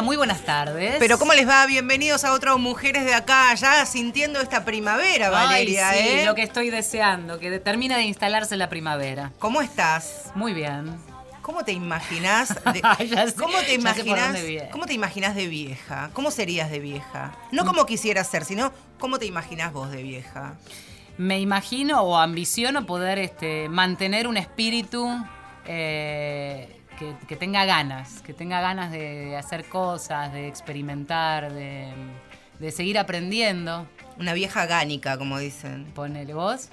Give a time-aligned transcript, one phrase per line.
[0.00, 0.96] Hola, muy buenas tardes.
[0.98, 1.66] Pero ¿cómo les va?
[1.66, 6.24] Bienvenidos a otras Mujeres de Acá, ya sintiendo esta primavera, Valeria, sí, ¿eh?
[6.24, 9.30] lo que estoy deseando, que termine de instalarse la primavera.
[9.38, 10.32] ¿Cómo estás?
[10.34, 10.96] Muy bien.
[11.42, 14.70] ¿Cómo te imaginás de, sé, ¿cómo te viene.
[14.70, 16.08] cómo te imaginás de vieja?
[16.14, 17.32] ¿Cómo serías de vieja?
[17.52, 20.54] No como quisieras ser, sino cómo te imaginás vos de vieja.
[21.18, 25.06] Me imagino o ambiciono poder este, mantener un espíritu
[25.66, 31.88] eh, que, que tenga ganas, que tenga ganas de hacer cosas, de experimentar, de,
[32.58, 33.88] de seguir aprendiendo.
[34.18, 35.86] Una vieja gánica, como dicen.
[35.94, 36.68] Ponele vos.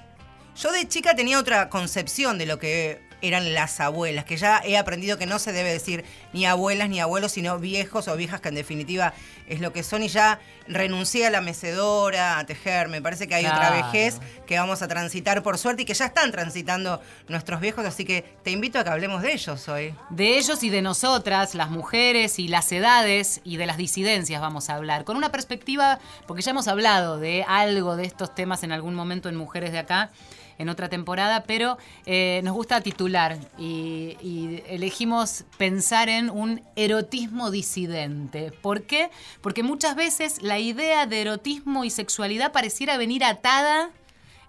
[0.54, 4.76] Yo de chica tenía otra concepción de lo que eran las abuelas, que ya he
[4.76, 8.48] aprendido que no se debe decir ni abuelas ni abuelos, sino viejos o viejas, que
[8.48, 9.14] en definitiva
[9.48, 13.34] es lo que son, y ya renuncié a la mecedora, a tejer, me parece que
[13.34, 17.60] hay otra vejez que vamos a transitar por suerte y que ya están transitando nuestros
[17.60, 19.94] viejos, así que te invito a que hablemos de ellos hoy.
[20.10, 24.70] De ellos y de nosotras, las mujeres y las edades y de las disidencias vamos
[24.70, 28.72] a hablar, con una perspectiva, porque ya hemos hablado de algo de estos temas en
[28.72, 30.10] algún momento en Mujeres de Acá,
[30.58, 37.50] en otra temporada, pero eh, nos gusta titular y, y elegimos pensar en un erotismo
[37.50, 38.52] disidente.
[38.62, 39.10] ¿Por qué?
[39.40, 43.90] Porque muchas veces la idea de erotismo y sexualidad pareciera venir atada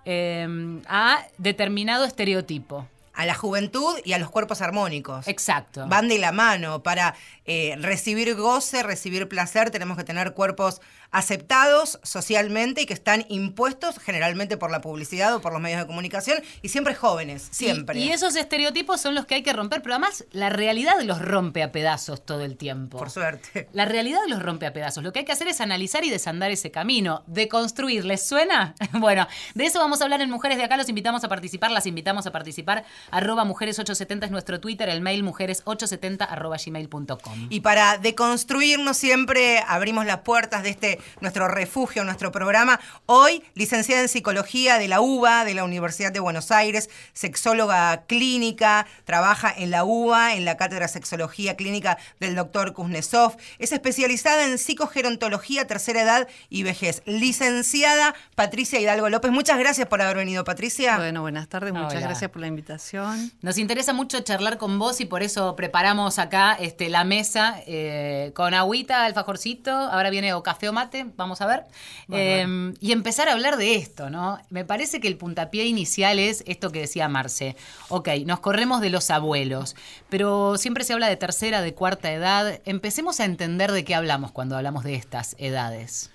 [0.05, 2.87] eh, a determinado estereotipo.
[3.13, 5.27] A la juventud y a los cuerpos armónicos.
[5.27, 5.85] Exacto.
[5.89, 6.83] Van de la mano.
[6.83, 10.80] Para eh, recibir goce, recibir placer, tenemos que tener cuerpos
[11.11, 15.88] aceptados socialmente y que están impuestos generalmente por la publicidad o por los medios de
[15.88, 17.99] comunicación y siempre jóvenes, siempre.
[17.99, 21.21] Y, y esos estereotipos son los que hay que romper, pero además la realidad los
[21.21, 22.97] rompe a pedazos todo el tiempo.
[22.97, 23.67] Por suerte.
[23.73, 25.03] La realidad los rompe a pedazos.
[25.03, 28.05] Lo que hay que hacer es analizar y desandar ese camino, deconstruir.
[28.05, 28.75] ¿Les suena?
[28.93, 30.77] bueno, de eso vamos a hablar en Mujeres de Acá.
[30.77, 32.86] Los invitamos a participar, las invitamos a participar.
[33.11, 37.48] Arroba mujeres870 es nuestro Twitter, el mail mujeres870 arroba gmail.com.
[37.49, 42.80] Y para deconstruirnos siempre abrimos las puertas de este nuestro refugio, nuestro programa.
[43.05, 48.87] Hoy, licenciada en psicología de la UBA, de la Universidad de Buenos Aires, sexóloga clínica,
[49.05, 53.37] trabaja en la UBA, en la cátedra de sexología clínica del doctor Kuznetsov.
[53.58, 57.02] Es especializada en psicogerontología, tercera edad y vejez.
[57.05, 59.31] Licenciada Patricia Hidalgo López.
[59.31, 60.98] Muchas gracias por haber venido, Patricia.
[60.98, 62.02] Bueno, buenas tardes, muchas Hola.
[62.02, 63.31] gracias por la invitación.
[63.42, 68.31] Nos interesa mucho charlar con vos y por eso preparamos acá este, la mesa eh,
[68.36, 71.64] con agüita, alfajorcito, ahora viene o café o mate, vamos a ver.
[72.11, 74.39] Eh, y empezar a hablar de esto, ¿no?
[74.50, 77.55] Me parece que el puntapié inicial es esto que decía Marce.
[77.89, 79.76] Ok, nos corremos de los abuelos,
[80.10, 82.60] pero siempre se habla de tercera, de cuarta edad.
[82.66, 86.11] Empecemos a entender de qué hablamos cuando hablamos de estas edades.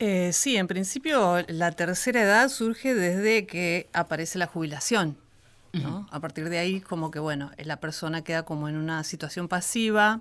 [0.00, 5.16] Eh, sí, en principio la tercera edad surge desde que aparece la jubilación.
[5.72, 6.08] ¿no?
[6.10, 10.20] A partir de ahí, como que bueno, la persona queda como en una situación pasiva,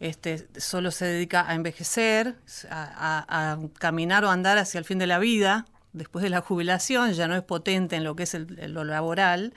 [0.00, 2.36] este, solo se dedica a envejecer,
[2.70, 5.66] a, a- a caminar o andar hacia el fin de la vida.
[5.92, 9.52] Después de la jubilación ya no es potente en lo que es el- lo laboral.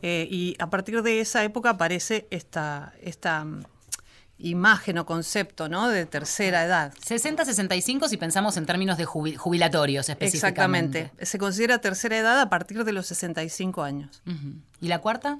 [0.00, 3.64] eh, y a partir de esa época aparece esta, esta mm,
[4.38, 5.88] imagen o concepto ¿no?
[5.88, 6.92] de tercera edad.
[7.04, 10.98] 60-65 si pensamos en términos de jubi- jubilatorios específicamente.
[11.00, 11.26] Exactamente.
[11.26, 14.22] Se considera tercera edad a partir de los 65 años.
[14.80, 15.38] ¿Y la cuarta?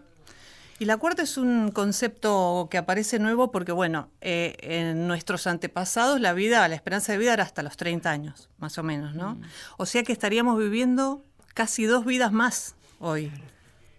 [0.81, 6.21] Y la cuarta es un concepto que aparece nuevo porque, bueno, eh, en nuestros antepasados
[6.21, 9.41] la vida, la esperanza de vida era hasta los 30 años, más o menos, ¿no?
[9.77, 13.33] O sea que estaríamos viviendo casi dos vidas más hoy.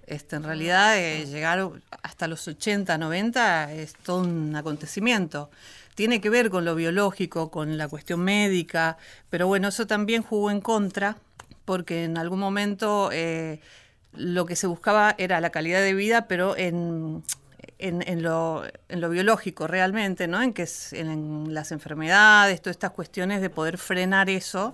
[0.07, 1.69] Este, en realidad, eh, llegar
[2.01, 5.51] hasta los 80, 90 es todo un acontecimiento.
[5.95, 8.97] Tiene que ver con lo biológico, con la cuestión médica,
[9.29, 11.18] pero bueno, eso también jugó en contra,
[11.66, 13.59] porque en algún momento eh,
[14.13, 17.23] lo que se buscaba era la calidad de vida, pero en,
[17.77, 20.41] en, lo, en lo biológico realmente, ¿no?
[20.41, 24.73] En que en las enfermedades, todas estas cuestiones de poder frenar eso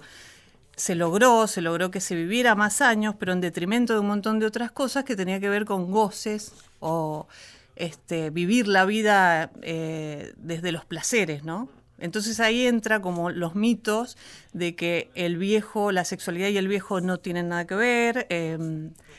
[0.76, 4.40] se logró, se logró que se viviera más años, pero en detrimento de un montón
[4.40, 7.28] de otras cosas que tenía que ver con goces o
[7.76, 11.70] este, vivir la vida eh, desde los placeres, ¿no?
[11.98, 14.18] Entonces ahí entra como los mitos
[14.54, 18.58] de que el viejo, la sexualidad y el viejo no tienen nada que ver, eh,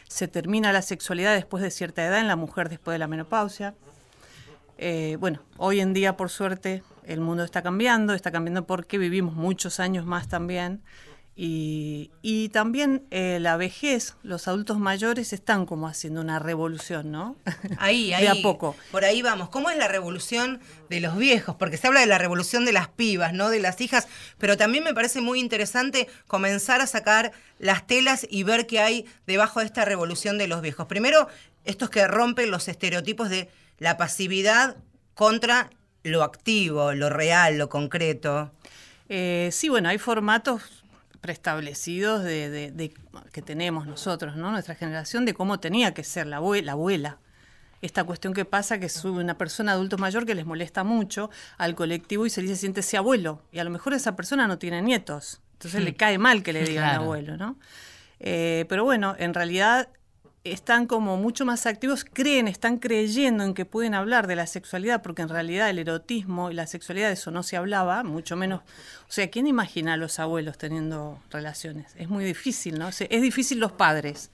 [0.09, 3.75] se termina la sexualidad después de cierta edad, en la mujer después de la menopausia.
[4.79, 9.35] Eh, bueno, hoy en día, por suerte, el mundo está cambiando, está cambiando porque vivimos
[9.35, 10.83] muchos años más también.
[11.39, 17.37] Y, y también eh, la vejez, los adultos mayores están como haciendo una revolución, ¿no?
[17.77, 18.23] Ahí, ahí.
[18.23, 18.75] De a poco.
[18.91, 19.51] Por ahí vamos.
[19.51, 21.55] ¿Cómo es la revolución de los viejos?
[21.57, 23.51] Porque se habla de la revolución de las pibas, ¿no?
[23.51, 24.09] De las hijas.
[24.39, 29.05] Pero también me parece muy interesante comenzar a sacar las telas y ver qué hay
[29.27, 30.87] debajo de esta revolución de los viejos.
[30.87, 31.29] Primero,
[31.67, 34.77] estos que rompen los estereotipos de la pasividad
[35.13, 35.69] contra
[36.03, 38.51] lo activo, lo real, lo concreto.
[39.11, 40.63] Eh, sí, bueno, hay formatos
[41.27, 42.95] preestablecidos de,
[43.33, 44.53] que tenemos nosotros, ¿no?
[44.53, 47.19] Nuestra generación, de cómo tenía que ser la abuela.
[47.83, 51.29] Esta cuestión que pasa que sube una persona adulto mayor que les molesta mucho
[51.59, 53.43] al colectivo y se dice siente ese abuelo.
[53.51, 55.43] Y a lo mejor esa persona no tiene nietos.
[55.55, 57.59] Entonces le cae mal que le digan abuelo, ¿no?
[58.21, 59.89] Eh, pero bueno, en realidad
[60.53, 65.03] están como mucho más activos, creen, están creyendo en que pueden hablar de la sexualidad,
[65.03, 68.61] porque en realidad el erotismo y la sexualidad de eso no se hablaba, mucho menos.
[69.09, 71.95] O sea, ¿quién imagina a los abuelos teniendo relaciones?
[71.97, 72.89] Es muy difícil, ¿no?
[72.89, 74.31] es difícil los padres.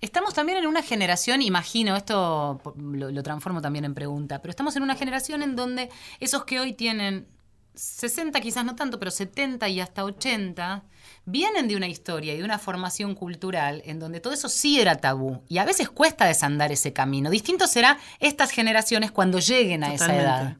[0.00, 4.76] Estamos también en una generación, imagino, esto lo, lo transformo también en pregunta, pero estamos
[4.76, 7.26] en una generación en donde esos que hoy tienen
[7.74, 10.82] 60 quizás no tanto, pero 70 y hasta 80,
[11.24, 14.96] vienen de una historia y de una formación cultural en donde todo eso sí era
[14.96, 17.30] tabú y a veces cuesta desandar ese camino.
[17.30, 20.56] Distinto será estas generaciones cuando lleguen a esa edad.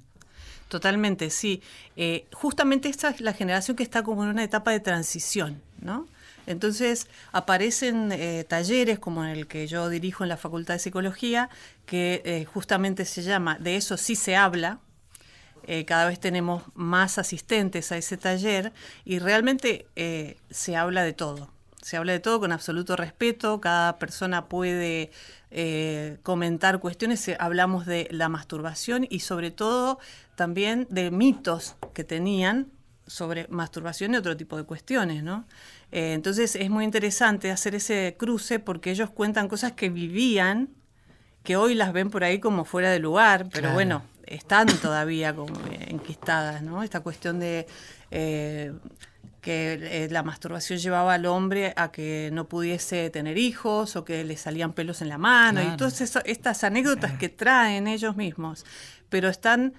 [0.69, 1.63] Totalmente, sí.
[1.97, 6.07] Eh, justamente esta es la generación que está como en una etapa de transición, ¿no?
[6.47, 11.51] Entonces aparecen eh, talleres como el que yo dirijo en la Facultad de Psicología,
[11.87, 14.79] que eh, justamente se llama De eso sí se habla,
[15.67, 18.73] eh, cada vez tenemos más asistentes a ese taller
[19.05, 21.51] y realmente eh, se habla de todo.
[21.83, 25.11] Se habla de todo con absoluto respeto, cada persona puede
[25.51, 29.99] eh, comentar cuestiones, hablamos de la masturbación y sobre todo
[30.35, 32.69] también de mitos que tenían
[33.07, 35.47] sobre masturbación y otro tipo de cuestiones, ¿no?
[35.91, 40.69] entonces es muy interesante hacer ese cruce porque ellos cuentan cosas que vivían,
[41.43, 45.61] que hoy las ven por ahí como fuera de lugar, pero bueno, están todavía como
[45.89, 46.83] enquistadas, ¿no?
[46.83, 47.67] Esta cuestión de
[48.11, 48.73] eh,
[49.41, 54.23] que eh, la masturbación llevaba al hombre a que no pudiese tener hijos o que
[54.25, 58.65] le salían pelos en la mano y todas estas anécdotas que traen ellos mismos,
[59.09, 59.75] pero están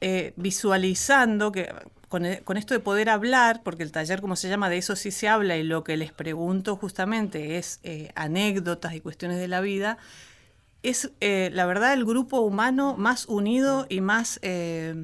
[0.00, 1.72] eh, visualizando que
[2.08, 5.10] con, con, esto de poder hablar, porque el taller, como se llama, de eso sí
[5.10, 7.80] se habla y lo que les pregunto justamente es
[8.14, 9.98] anécdotas y cuestiones de la vida,
[10.86, 14.94] es eh, la verdad el grupo humano más unido y más, eh,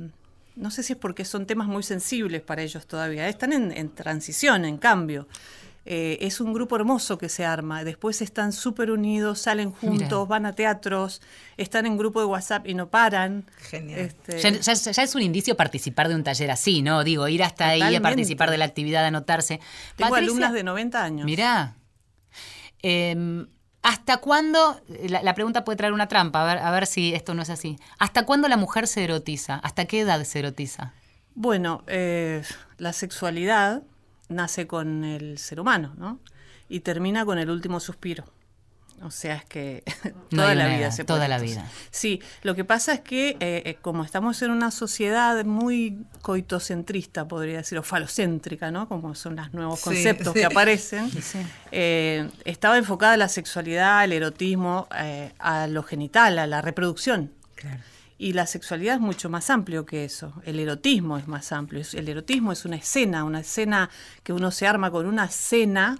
[0.54, 4.64] no sé si es porque son temas muy sensibles para ellos todavía, están en, transición,
[4.64, 5.26] en cambio.
[5.84, 10.46] Eh, es un grupo hermoso que se arma, después están súper unidos, salen juntos, van
[10.46, 11.20] a teatros,
[11.56, 13.44] están en grupo de WhatsApp y no paran.
[13.56, 13.98] Genial.
[13.98, 17.02] Este, ya, es un indicio participar de un taller así, ¿no?
[17.02, 19.58] Digo, ir hasta ahí a participar de la actividad, anotarse.
[19.96, 21.26] Tengo alumnas de 90 años.
[21.26, 21.74] Mirá.
[22.80, 23.48] Em,
[23.82, 27.42] ¿Hasta cuándo, la, pregunta puede traer una trampa, a ver, a ver si esto no
[27.42, 27.78] es así.
[27.98, 29.56] ¿Hasta cuándo la mujer se erotiza?
[29.56, 30.92] ¿Hasta qué edad se erotiza?
[31.34, 32.42] Bueno, eh,
[32.78, 33.82] la sexualidad
[34.28, 36.20] nace con el ser humano, ¿no?
[36.68, 38.24] Y termina con el último suspiro.
[39.04, 39.82] O sea, es que
[40.30, 41.18] toda la vida se puede.
[41.18, 41.66] Toda la vida.
[41.90, 47.26] Sí, lo que pasa es que eh, eh, como estamos en una sociedad muy coitocentrista,
[47.26, 48.88] podría decir, o falocéntrica, ¿no?
[48.88, 51.10] Como son los nuevos conceptos que aparecen,
[51.70, 54.88] eh, estaba enfocada la sexualidad, el erotismo,
[55.38, 57.32] a lo genital, a la reproducción.
[57.54, 57.80] Claro.
[58.22, 60.32] Y la sexualidad es mucho más amplio que eso.
[60.44, 61.82] El erotismo es más amplio.
[61.92, 63.90] El erotismo es una escena, una escena
[64.22, 65.98] que uno se arma con una escena,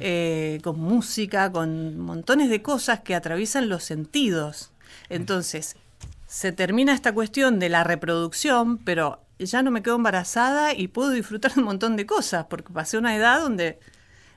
[0.00, 4.70] eh, con música, con montones de cosas que atraviesan los sentidos.
[5.10, 5.76] Entonces,
[6.26, 11.10] se termina esta cuestión de la reproducción, pero ya no me quedo embarazada y puedo
[11.10, 13.78] disfrutar de un montón de cosas, porque pasé una edad donde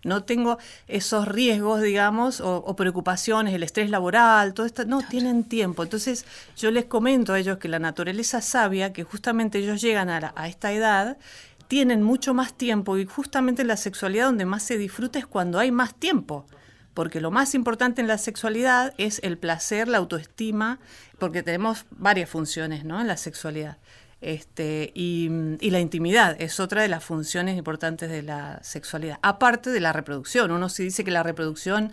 [0.06, 0.58] no tengo
[0.88, 5.84] esos riesgos, digamos, o, preocupaciones, el estrés laboral, todo esto, no tienen tiempo.
[5.84, 10.34] Entonces yo les comento a ellos que la naturaleza sabia, que justamente ellos llegan a,
[10.36, 11.18] a esta edad,
[11.68, 15.72] tienen mucho más tiempo y justamente la sexualidad donde más se disfruta es cuando hay
[15.72, 16.46] más tiempo
[16.96, 20.80] porque lo más importante en la sexualidad es el placer, la autoestima,
[21.20, 23.02] porque tenemos varias funciones ¿no?
[23.02, 23.78] en la sexualidad.
[24.26, 25.30] Este, y,
[25.70, 30.50] la intimidad es otra de las funciones importantes de la sexualidad, aparte de la reproducción.
[30.50, 31.92] Uno se dice que la reproducción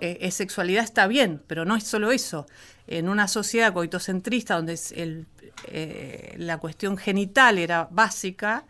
[0.00, 2.48] eh, es sexualidad, está bien, pero no es solo eso.
[2.88, 4.76] En una sociedad coitocentrista donde
[5.68, 8.64] eh, la cuestión genital era básica,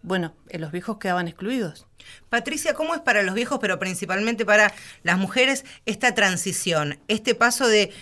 [0.00, 1.86] bueno, eh, los viejos quedaban excluidos.
[2.30, 7.68] Patricia, ¿cómo es para los viejos, pero principalmente para las mujeres, esta transición, este paso
[7.68, 7.92] de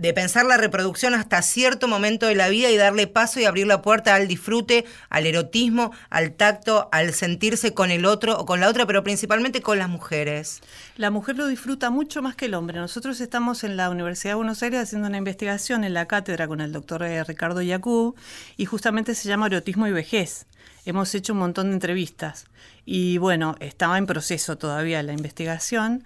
[0.00, 3.66] de pensar la reproducción hasta cierto momento de la vida y darle paso y abrir
[3.66, 8.60] la puerta al disfrute, al erotismo, al tacto, al sentirse con el otro o con
[8.60, 10.62] la otra, pero principalmente con las mujeres.
[10.96, 12.78] La mujer lo disfruta mucho más que el hombre.
[12.78, 16.62] Nosotros estamos en la Universidad de Buenos Aires haciendo una investigación en la cátedra con
[16.62, 18.14] el doctor eh, Ricardo Yacú
[18.56, 20.46] y justamente se llama Erotismo y Vejez.
[20.86, 22.46] Hemos hecho un montón de entrevistas
[22.86, 26.04] y bueno, estaba en proceso todavía la investigación,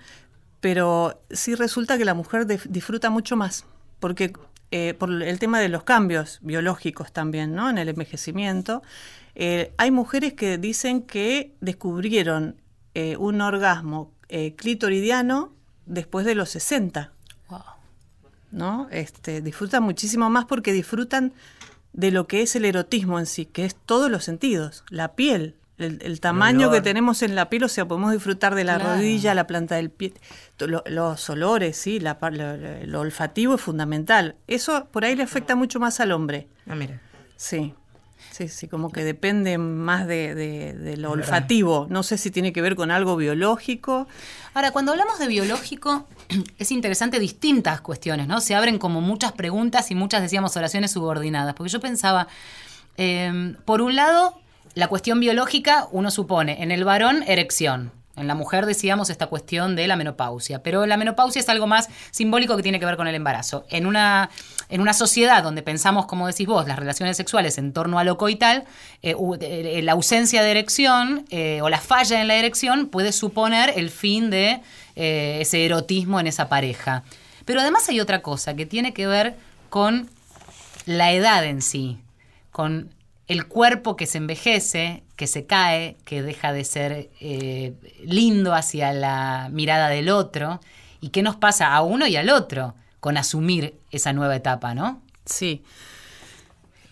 [0.59, 3.67] pero sí resulta que la mujer disfruta mucho más
[4.05, 4.35] porque
[4.71, 7.71] eh, por el tema de los cambios biológicos también, ¿no?
[7.71, 8.83] En el envejecimiento.
[9.35, 12.61] Eh, hay mujeres que dicen que descubrieron
[12.93, 14.13] eh, un orgasmo
[14.57, 15.55] clitoridiano
[15.87, 17.13] después de los 60.
[18.51, 18.89] ¿no?
[18.91, 21.33] Este, disfrutan muchísimo más porque disfrutan
[21.95, 25.57] de lo que es el erotismo en sí, que es todos los sentidos, la piel,
[25.79, 29.47] el, tamaño que tenemos en la piel, o sea, podemos disfrutar de la rodilla, la
[29.47, 30.15] planta del pie,
[30.59, 32.19] los olores, sí, la,
[32.87, 34.37] lo, olfativo es fundamental.
[34.47, 36.49] Eso por ahí le afecta mucho más al hombre.
[36.69, 37.01] Ah, mira.
[37.37, 37.75] Sí.
[38.31, 41.87] Sí, sí, como que depende más de, lo olfativo.
[41.89, 44.09] No sé si tiene que ver con algo biológico.
[44.55, 46.09] Ahora, cuando hablamos de biológico,
[46.59, 48.41] es interesante distintas cuestiones, ¿no?
[48.41, 51.55] Se abren como muchas preguntas y muchas, decíamos, oraciones subordinadas.
[51.55, 52.27] Porque yo pensaba,
[52.97, 54.41] em, por un lado,
[54.75, 57.93] la cuestión biológica, uno supone, en el varón, erección.
[58.17, 61.89] En la mujer decíamos esta cuestión de la menopausia, pero la menopausia es algo más
[62.13, 63.67] simbólico que tiene que ver con el embarazo.
[63.71, 64.31] En una,
[64.69, 68.17] en una sociedad donde pensamos, como decís vos, las relaciones sexuales en torno a lo
[68.17, 68.65] coital,
[69.03, 73.73] eh, eh, la ausencia de erección eh, o la falla en la erección puede suponer
[73.77, 74.61] el fin de
[74.95, 77.03] ese erotismo en esa pareja.
[77.45, 79.35] Pero además hay otra cosa que tiene que ver
[79.71, 80.09] con
[80.87, 81.99] la edad en sí,
[82.53, 82.91] con
[83.27, 88.93] el cuerpo que se envejece, que se cae, que deja de ser eh, lindo hacia
[88.93, 90.61] la mirada del otro,
[91.01, 95.03] y qué nos pasa a uno y al otro con asumir esa nueva etapa, ¿no?
[95.27, 95.63] Sí.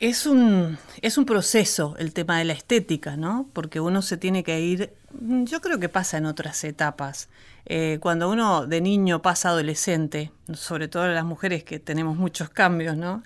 [0.01, 3.49] Es un, es un proceso el tema de la estética, ¿no?
[3.53, 7.29] Porque uno se tiene que ir, yo creo que pasa en otras etapas.
[7.67, 12.97] Eh, cuando uno de niño pasa adolescente, sobre todo las mujeres que tenemos muchos cambios,
[12.97, 13.23] ¿no?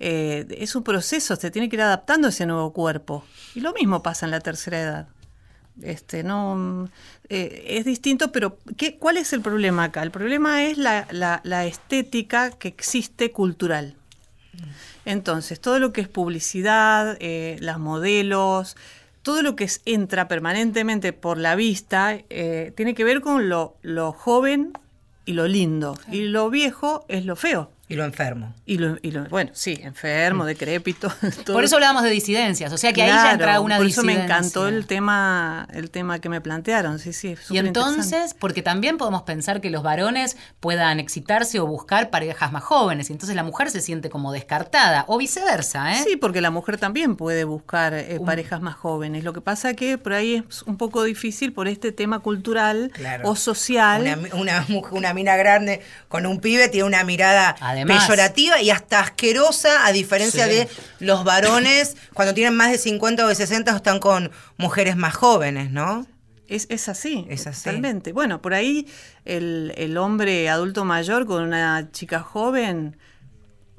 [0.00, 3.24] Eh, es un proceso, se tiene que ir adaptando a ese nuevo cuerpo.
[3.54, 5.08] Y lo mismo pasa en la tercera edad.
[5.82, 6.88] Este, no,
[7.28, 10.02] eh, es distinto, pero ¿qué, ¿cuál es el problema acá?
[10.02, 13.96] El problema es la, estética que existe cultural.
[15.04, 18.76] Entonces, todo lo que es publicidad, eh, las modelos,
[19.22, 24.72] todo lo que entra permanentemente por la vista, tiene que ver con lo, lo joven
[25.24, 25.98] y lo lindo.
[26.10, 27.70] Y lo viejo es lo feo.
[27.94, 28.52] Y lo enfermo.
[28.66, 31.12] Y lo, y lo, bueno, sí, enfermo, decrépito.
[31.46, 34.14] Por eso hablábamos de disidencias, o sea que ahí ya entra una por eso me
[34.20, 37.36] encantó el tema, el tema que me plantearon, sí, sí.
[37.50, 42.64] Y entonces, porque también podemos pensar que los varones puedan excitarse o buscar parejas más
[42.64, 46.02] jóvenes, y entonces la mujer se siente como descartada, o viceversa, ¿eh?
[46.02, 49.22] Sí, porque la mujer también puede buscar eh, parejas más jóvenes.
[49.22, 52.90] Lo que pasa que por ahí es un poco difícil por este tema cultural
[53.22, 54.18] o social.
[54.32, 59.92] Una, una, mina grande con un pibe tiene una mirada peyorativa y hasta asquerosa, a
[59.92, 60.68] diferencia de
[61.00, 65.14] los varones cuando tienen más de 50 o de 60 o están con mujeres más
[65.14, 66.06] jóvenes, ¿no?
[66.46, 67.64] Es, es, así, es así.
[67.64, 68.12] Totalmente.
[68.12, 68.86] Bueno, por ahí
[69.24, 72.96] el, el, hombre adulto mayor con una chica joven,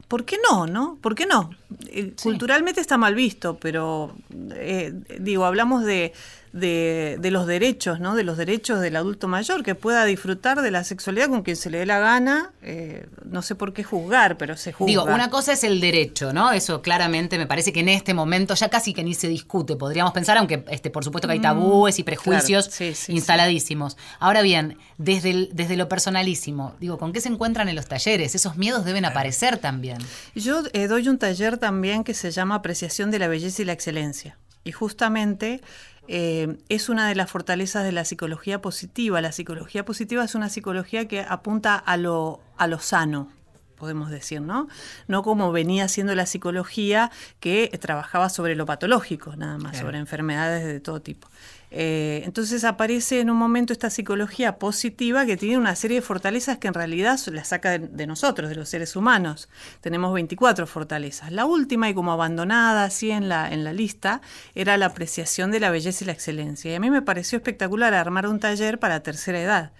[0.07, 0.97] ¿por qué no, no?
[1.01, 1.51] ¿Por qué no?
[1.87, 4.15] Eh, culturalmente está mal visto, pero
[4.53, 6.13] eh, digo, hablamos de,
[6.55, 8.15] de, de, los derechos, ¿no?
[8.15, 11.69] De los derechos del adulto mayor, que pueda disfrutar de la sexualidad con quien se
[11.69, 12.53] le dé la gana.
[12.61, 14.87] Eh, no sé por qué juzgar, pero se juzga.
[14.87, 16.53] Digo, una cosa es el derecho, ¿no?
[16.53, 20.13] Eso claramente me parece que en este momento ya casi que ni se discute, podríamos
[20.13, 22.69] pensar, aunque este, por supuesto que hay mm, tabúes y prejuicios
[23.09, 23.97] instaladísimos.
[24.19, 28.33] Ahora bien, desde, desde lo personalísimo, digo, ¿con qué se encuentran en los talleres?
[28.33, 29.97] Esos miedos deben aparecer también.
[30.35, 33.73] Yo eh, doy un taller también que se llama Apreciación de la Belleza y la
[33.73, 34.37] Excelencia.
[34.63, 35.61] Y justamente
[36.07, 39.21] eh, es una de las fortalezas de la psicología positiva.
[39.21, 43.29] La psicología positiva es una psicología que apunta a lo, a lo sano,
[43.75, 44.67] podemos decir, ¿no?
[45.07, 50.65] No como venía siendo la psicología que trabajaba sobre lo patológico, nada más, sobre enfermedades
[50.65, 51.27] de todo tipo.
[51.71, 56.57] Eh, entonces aparece en un momento esta psicología positiva que tiene una serie de fortalezas
[56.57, 59.49] que en realidad la saca de, nosotros, de los seres humanos.
[59.81, 61.31] Tenemos 24 fortalezas.
[61.31, 64.21] La última y como abandonada así en la, en la lista
[64.53, 66.71] era la apreciación de la belleza y la excelencia.
[66.71, 69.71] Y a mí me pareció espectacular armar un taller para tercera edad.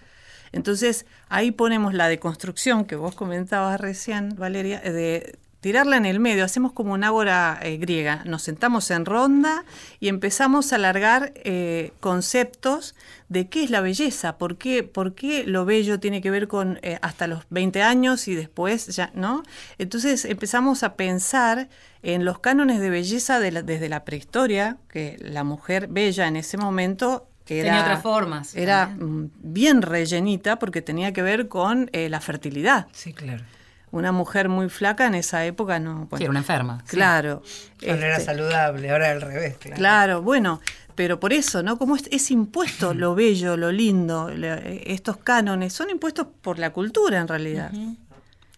[0.52, 6.46] Entonces ahí ponemos la deconstrucción que vos comentabas recién, Valeria, de tirarla en el medio,
[6.46, 9.66] hacemos como una ágora eh, griega, nos sentamos en ronda
[10.00, 12.94] y empezamos a alargar eh, conceptos
[13.30, 16.78] de qué es la belleza, por qué, por qué lo bello tiene que ver con
[16.84, 19.42] eh, hasta los 20 años y después ya, ¿no?
[19.80, 21.68] Entonces empezamos a pensar
[22.04, 27.28] en los cánones de belleza desde la prehistoria, que la mujer bella en ese momento
[27.48, 28.56] era, tenía otras formas.
[28.56, 32.86] Era bien rellenita porque tenía que ver con la fertilidad.
[32.92, 33.44] Sí, claro
[33.92, 36.08] una mujer muy flaca en esa época no.
[36.18, 36.84] sí, era una enferma.
[36.88, 37.42] Claro.
[37.82, 39.78] no era este, saludable, ahora al revés, claro.
[39.78, 40.62] Claro, bueno,
[40.96, 41.78] pero por eso, ¿no?
[41.78, 47.28] Como es, impuesto lo bello, lo lindo, estos cánones, son impuestos por la cultura en
[47.28, 47.72] realidad.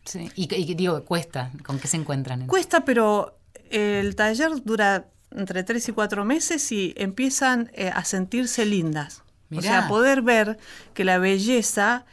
[0.06, 0.32] Sí.
[0.36, 1.52] Y, y digo, cuesta.
[1.66, 2.48] ¿Con qué se encuentran?
[2.48, 3.38] Cuesta, pero
[3.70, 9.24] el taller dura entre tres y cuatro meses y empiezan eh, a sentirse lindas.
[9.56, 10.58] O sea, poder ver
[10.94, 12.06] que la belleza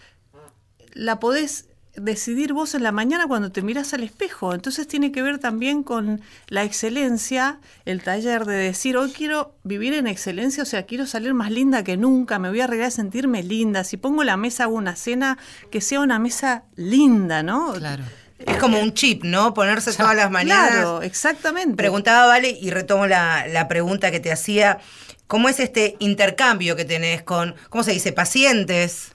[0.93, 4.55] la podés decidir vos en la mañana cuando te miras al espejo.
[4.55, 9.95] Entonces tiene que ver también con la excelencia, el taller de decir, hoy quiero vivir
[9.95, 12.91] en excelencia, o sea, quiero salir más linda que nunca, me voy a arreglar a
[12.91, 13.85] sentirme linda.
[13.85, 15.39] Si pongo la mesa, hago una cena,
[15.71, 17.75] que sea una mesa linda, ¿no?
[17.75, 18.05] Claro.
[18.39, 19.55] Es como un chip, ¿no?
[19.55, 20.71] Ponerse todas las mañanas.
[20.71, 21.77] Claro, exactamente.
[21.77, 24.79] Preguntaba, Vale, y retomo la, la pregunta que te hacía.
[25.27, 28.13] ¿Cómo es este intercambio que tenés con, ¿cómo se dice?
[28.13, 29.14] Pacientes.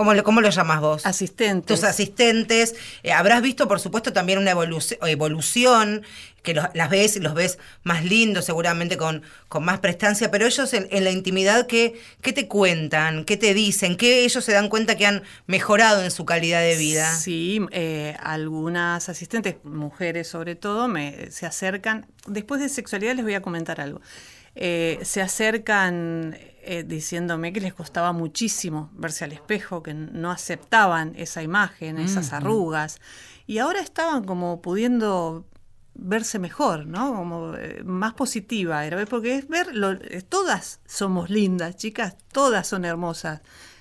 [0.00, 1.04] ¿Cómo lo, ¿Cómo lo llamas vos?
[1.04, 1.66] Asistentes.
[1.66, 2.74] Tus asistentes.
[3.02, 6.02] Eh, habrás visto, por supuesto, también una evolución,
[6.42, 10.72] que las ves y los ves más lindos, seguramente con, con más prestancia, pero ellos
[10.72, 13.26] en, la intimidad, ¿qué, ¿qué, te cuentan?
[13.26, 13.98] ¿Qué te dicen?
[13.98, 17.14] ¿Qué ellos se dan cuenta que han mejorado en su calidad de vida?
[17.14, 22.06] Sí, eh, algunas asistentes, mujeres sobre todo, me, se acercan.
[22.26, 24.00] Después de sexualidad les voy a comentar algo.
[24.54, 31.14] Eh, se acercan eh, diciéndome que les costaba muchísimo verse al espejo, que no aceptaban
[31.16, 33.00] esa imagen, esas arrugas,
[33.46, 35.46] y ahora estaban como pudiendo
[35.94, 37.14] verse mejor, ¿no?
[37.14, 39.68] Como eh, más positiva, era porque es ver,
[40.28, 43.40] todas somos lindas, chicas, todas son hermosas.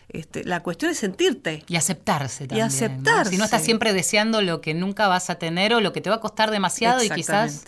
[0.09, 1.63] Este, la cuestión es sentirte.
[1.67, 2.65] Y aceptarse también.
[2.65, 3.31] Y aceptarse.
[3.31, 6.09] Si no estás siempre deseando lo que nunca vas a tener o lo que te
[6.09, 7.65] va a costar demasiado y quizás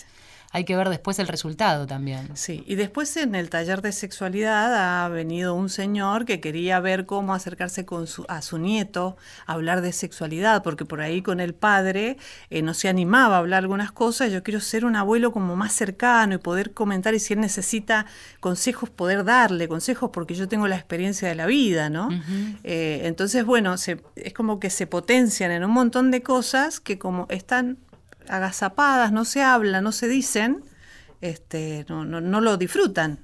[0.53, 2.29] hay que ver después el resultado también.
[2.36, 7.05] Sí, y después en el taller de sexualidad ha venido un señor que quería ver
[7.05, 9.15] cómo acercarse con su, a su nieto
[9.46, 12.17] a hablar de sexualidad, porque por ahí con el padre
[12.50, 14.31] eh, no se animaba a hablar algunas cosas.
[14.31, 18.05] Yo quiero ser un abuelo como más cercano y poder comentar y si él necesita
[18.42, 22.09] consejos, poder darle consejos, porque yo tengo la experiencia de la vida, ¿no?
[22.64, 27.25] Eh, entonces, bueno, es como que se potencian en un montón de cosas que como
[27.29, 27.77] están
[28.27, 30.64] agazapadas, no se hablan, no se dicen,
[31.22, 33.20] este, no, no, lo disfrutan.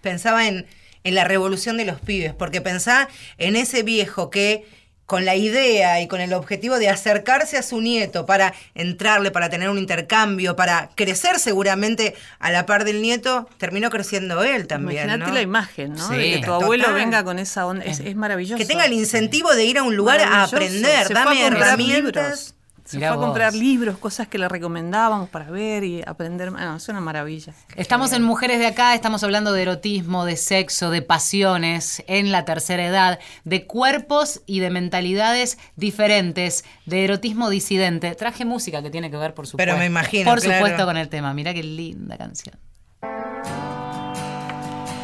[0.00, 0.66] Pensaba en,
[1.04, 3.08] en la revolución de los pibes, porque pensaba
[3.38, 4.66] en ese viejo que
[5.12, 9.50] con la idea y con el objetivo de acercarse a su nieto para entrarle, para
[9.50, 15.04] tener un intercambio, para crecer seguramente a la par del nieto, terminó creciendo él también.
[15.04, 16.08] Imagínate la imagen, ¿no?
[16.08, 18.56] de que tu abuelo venga con esa onda, es, maravilloso.
[18.56, 22.54] Que tenga el incentivo de ir a un lugar a aprender, dame herramientas.
[22.84, 26.50] Se fue a comprar libros, cosas que le recomendábamos para ver y aprender.
[26.50, 27.54] Bueno, es una maravilla.
[27.76, 32.44] Estamos en Mujeres de Acá, estamos hablando de erotismo, de sexo, de pasiones en la
[32.44, 38.14] tercera edad, de cuerpos y de mentalidades diferentes, de erotismo disidente.
[38.14, 39.58] Traje música que tiene que ver, por supuesto.
[39.58, 40.28] Pero me imagino.
[40.28, 41.32] Por supuesto, con el tema.
[41.34, 42.56] Mira qué linda canción.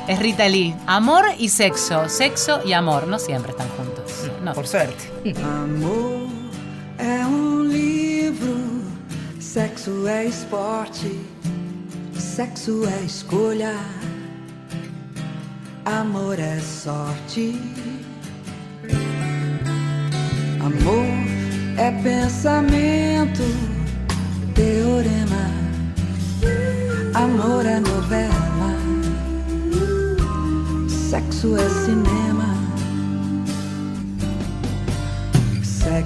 [0.09, 0.75] Es Rita Lee.
[0.87, 2.09] Amor y sexo.
[2.09, 3.07] Sexo y amor.
[3.07, 4.31] No siempre están juntos.
[4.43, 4.55] No.
[4.55, 5.13] Por suerte.
[5.45, 6.38] Amor
[6.99, 8.83] é um livro,
[9.41, 11.21] sexo é esporte,
[12.19, 13.75] sexo é escolha,
[15.85, 17.57] amor é sorte.
[20.61, 21.07] Amor
[21.79, 23.43] é pensamento,
[24.55, 25.51] teorema,
[27.15, 28.77] amor é novela,
[30.89, 32.18] sexo é cinema.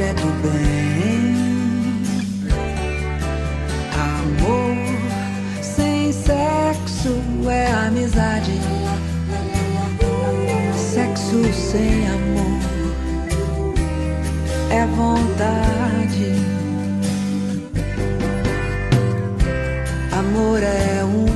[0.00, 2.00] amor é do bem.
[3.92, 4.76] Amor
[5.62, 8.52] sem sexo é amizade.
[10.74, 12.60] Sexo sem amor
[14.70, 16.34] é vontade.
[20.12, 21.26] Amor é um,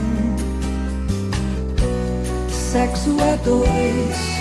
[2.50, 4.33] sexo é dois.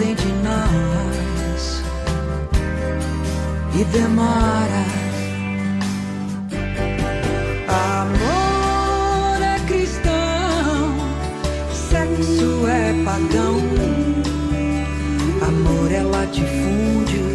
[0.00, 1.82] De nós
[3.78, 4.84] e demora.
[7.68, 10.96] Amor é cristão,
[11.70, 13.60] sexo é pagão.
[15.46, 17.26] Amor é latifúndio,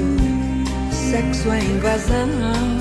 [0.91, 2.74] sexo é invasão.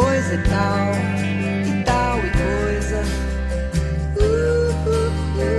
[0.00, 0.94] Coisa e tal,
[1.66, 3.02] e tal e coisa.
[4.16, 5.50] Uh, uh, uh.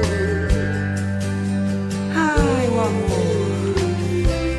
[2.15, 3.75] Ai, o amor,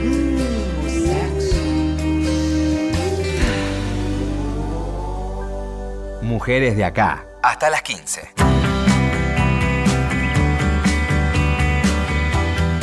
[0.03, 0.37] hum,
[0.85, 1.63] o sexo.
[6.23, 7.25] Mujeres de acá.
[7.43, 8.42] Hasta las 15.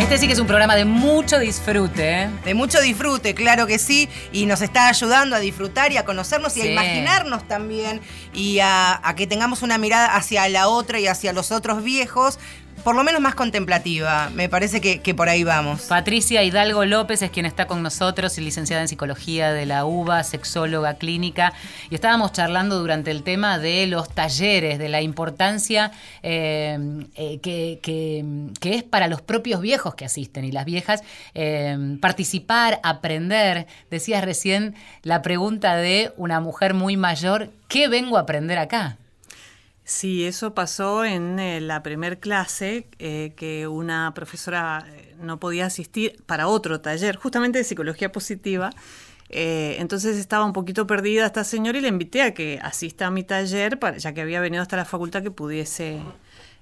[0.09, 2.23] Este sí que es un programa de mucho disfrute.
[2.23, 2.29] ¿eh?
[2.43, 6.57] De mucho disfrute, claro que sí, y nos está ayudando a disfrutar y a conocernos
[6.57, 6.67] y Sí.
[6.67, 8.01] a imaginarnos también
[8.33, 12.39] y a, a que tengamos una mirada hacia la otra y hacia los otros viejos,
[12.83, 14.29] por lo menos más contemplativa.
[14.33, 15.83] Me parece que, por ahí vamos.
[15.83, 20.95] Patricia Hidalgo López es quien está con nosotros, licenciada en psicología de la UBA, sexóloga
[20.95, 21.53] clínica,
[21.89, 25.91] y estábamos charlando durante el tema de los talleres, de la importancia
[26.23, 26.77] eh,
[27.15, 33.67] eh, que es para los propios viejos que asisten y las viejas eh, participar, aprender.
[33.89, 38.97] Decías recién la pregunta de una mujer muy mayor, ¿qué vengo a aprender acá?
[39.89, 45.65] Sí, eso pasó en eh, la primer clase, eh, que una profesora eh, no podía
[45.65, 48.69] asistir para otro taller, justamente de psicología positiva.
[49.29, 53.23] Entonces estaba un poquito perdida esta señora y le invité a que asista a mi
[53.23, 55.99] taller, para, ya que había venido hasta la facultad, que pudiese,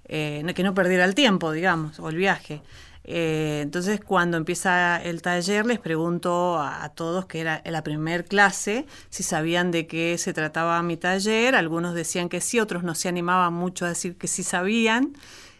[0.08, 2.62] que no perdiera el tiempo, digamos, o el viaje.
[3.10, 8.86] Eh, entonces, cuando empieza el taller, les pregunto a, todos, que era la primer clase,
[9.10, 11.56] si sabían de qué se trataba mi taller.
[11.56, 15.14] Algunos decían que sí, otros no se animaban mucho a decir que sí sabían.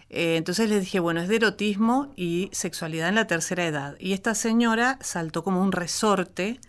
[0.10, 3.96] Eh, entonces les dije, bueno, es de erotismo y sexualidad en la tercera edad.
[4.00, 6.60] Y esta señora saltó como un resorte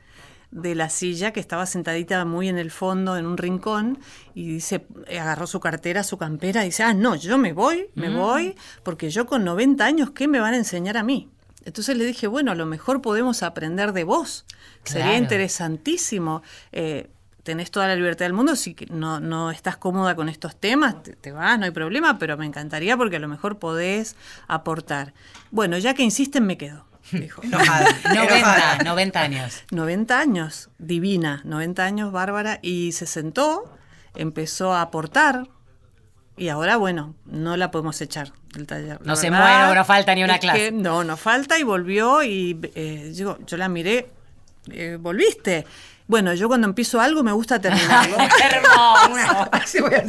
[0.51, 3.99] de la silla que estaba sentadita muy en el fondo, en un rincón,
[4.35, 8.11] y dice, agarró su cartera, su campera, y dice, ah, no, yo me voy, me
[8.11, 11.29] voy, porque yo con 90 años, ¿qué me van a enseñar a mí?
[11.65, 14.47] Entonces le dije, bueno, a lo mejor podemos aprender de vos.
[14.85, 16.43] Sería interesantísimo.
[16.73, 17.11] Eh,
[17.43, 21.15] tenés toda la libertad del mundo, si no, no estás cómoda con estos temas, te,
[21.15, 25.13] te vas, no hay problema, pero me encantaría porque a lo mejor podés aportar.
[25.51, 26.88] Bueno, ya que insisten, me quedo.
[27.13, 27.43] Dijo.
[27.43, 28.79] Enojada, 90, enojada.
[28.85, 29.63] 90 años.
[29.71, 33.65] 90 años, divina, 90 años, bárbara, y se sentó,
[34.15, 35.49] empezó a aportar,
[36.37, 39.01] y ahora, bueno, no la podemos echar del taller.
[39.01, 40.59] No La se verdad mueve, no falta ni una clase.
[40.59, 44.11] que no, no falta, y volvió, y eh, yo, yo la miré,
[44.71, 45.67] eh, volviste.
[46.09, 48.17] Bueno, yo cuando empiezo algo me gusta terminarlo.
[48.43, 49.49] Hermoso.
[49.53, 50.05] Así voy a.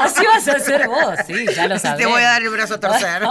[0.00, 1.98] Así vas a ser vos, sí, ya lo sabés.
[1.98, 3.22] Te voy a dar el brazo a torcer.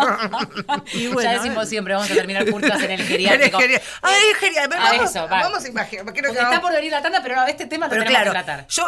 [0.93, 3.57] Y bueno, ya decimos siempre, vamos a terminar juntos en el geriátrico.
[4.01, 4.83] Ay, geriátrico.
[4.83, 5.41] A Vamos, eso, va.
[5.43, 6.03] vamos a imaginar.
[6.05, 8.43] Porque vamos- está por venir la tanda, pero este tema lo Pero tenemos claro, que
[8.43, 8.67] tratar.
[8.67, 8.85] yo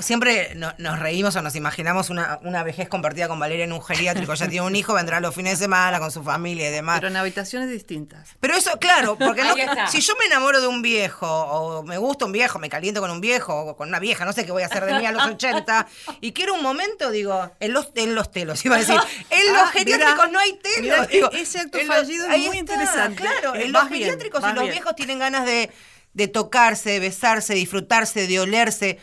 [0.00, 3.82] siempre no- nos reímos o nos imaginamos una, una vejez compartida con Valeria en un
[3.84, 4.34] geriátrico.
[4.34, 6.96] Ya tiene un hijo, vendrá los fines de semana con su familia y demás.
[6.98, 8.30] pero en habitaciones distintas.
[8.40, 9.54] Pero eso, claro, porque no-
[9.88, 13.10] si yo me enamoro de un viejo, o me gusta un viejo, me caliento con
[13.10, 15.12] un viejo, o con una vieja, no sé qué voy a hacer de mí a
[15.12, 15.86] los 80,
[16.20, 18.94] y quiero un momento, digo, en los, en los telos, iba a decir,
[19.30, 21.08] en los Ah, geriátricos no hay telos.
[21.08, 23.20] digo, e- ese acto los- fallido es muy está, interesante.
[23.22, 24.72] Claro, Eh, en los bien, geriátricos y los bien.
[24.72, 25.70] viejos tienen ganas de,
[26.14, 28.98] de tocarse, de besarse, de disfrutarse, de olerse.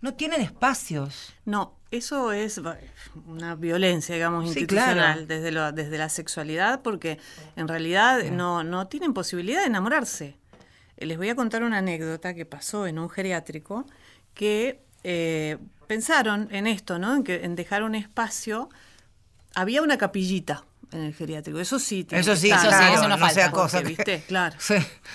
[0.00, 1.34] No tienen espacios.
[1.44, 2.60] No, eso es
[3.26, 5.26] una violencia, digamos, Sí, institucional claro.
[5.26, 7.18] desde, lo- desde la sexualidad, porque
[7.56, 10.36] en realidad no, no tienen posibilidad de enamorarse.
[10.96, 13.84] Les voy a contar una anécdota que pasó en un geriátrico
[14.34, 17.16] que eh, pensaron en esto, ¿no?
[17.16, 18.68] En, que, en dejar un espacio.
[19.54, 22.04] Había una capillita en el geriátrico, eso sí.
[22.04, 23.82] tiene Eso que sí, estar, Eso sí, claro, eso no no, falta, sea porque, cosa
[23.82, 24.22] que- ¿viste?
[24.26, 24.56] Claro.
[24.58, 24.74] Sí.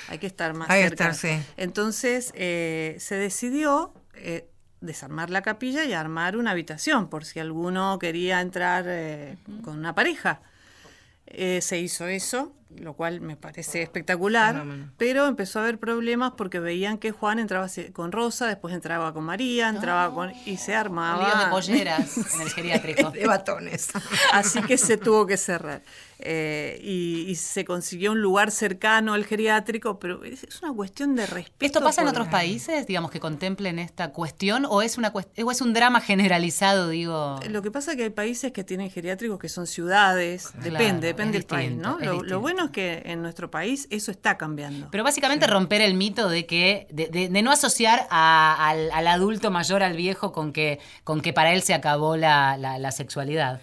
[0.09, 1.09] Hay que estar más Hay que cerca.
[1.09, 1.43] estar, sí.
[1.57, 4.47] Entonces eh, se decidió eh,
[4.81, 9.93] desarmar la capilla y armar una habitación por si alguno quería entrar eh, con una
[9.95, 10.41] pareja.
[11.27, 14.91] Eh, se hizo eso, lo cual me parece espectacular, Fenómeno.
[14.97, 19.23] pero empezó a haber problemas porque veían que Juan entraba con Rosa, después entraba con
[19.23, 20.31] María, entraba con...
[20.45, 21.23] y se armaba...
[21.27, 23.11] Líos de polleras en el geriátrico.
[23.11, 23.89] De batones.
[24.33, 25.81] Así que se tuvo que cerrar.
[26.23, 31.15] Eh, y, y se consiguió un lugar cercano al geriátrico, pero es, es una cuestión
[31.15, 31.65] de respeto.
[31.65, 35.49] ¿Esto pasa en otros países, digamos, que contemplen esta cuestión o es, una cuest- o
[35.51, 37.39] es un drama generalizado, digo?
[37.49, 41.07] Lo que pasa es que hay países que tienen geriátricos que son ciudades, Claro, depende,
[41.07, 41.97] depende del país, ¿no?
[41.99, 44.87] lo bueno es que en nuestro país eso está cambiando.
[44.91, 49.07] Pero básicamente romper el mito de que de, de- de no asociar a- al, al
[49.07, 52.91] adulto mayor, al viejo, con que, con que para él se acabó la, la- la
[52.91, 53.61] sexualidad.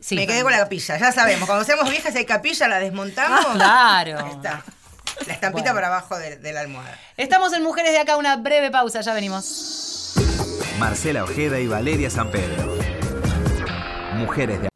[0.00, 1.46] Sí, Me quedé con la capilla, ya sabemos.
[1.48, 3.40] Cuando seamos viejas y hay capilla, la desmontamos.
[3.60, 4.24] Ah, claro.
[4.26, 4.62] Ahí está.
[5.26, 5.74] La estampita Bueno.
[5.74, 6.96] para abajo de, de la almohada.
[7.16, 10.14] Estamos en Mujeres de Acá, una breve pausa, ya venimos.
[10.78, 12.76] Marcela Ojeda y Valeria San Pedro.
[14.14, 14.68] Mujeres de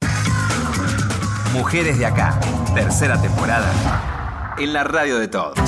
[1.52, 2.40] Mujeres de acá.
[2.74, 4.54] Tercera temporada.
[4.58, 5.58] En la radio de todos.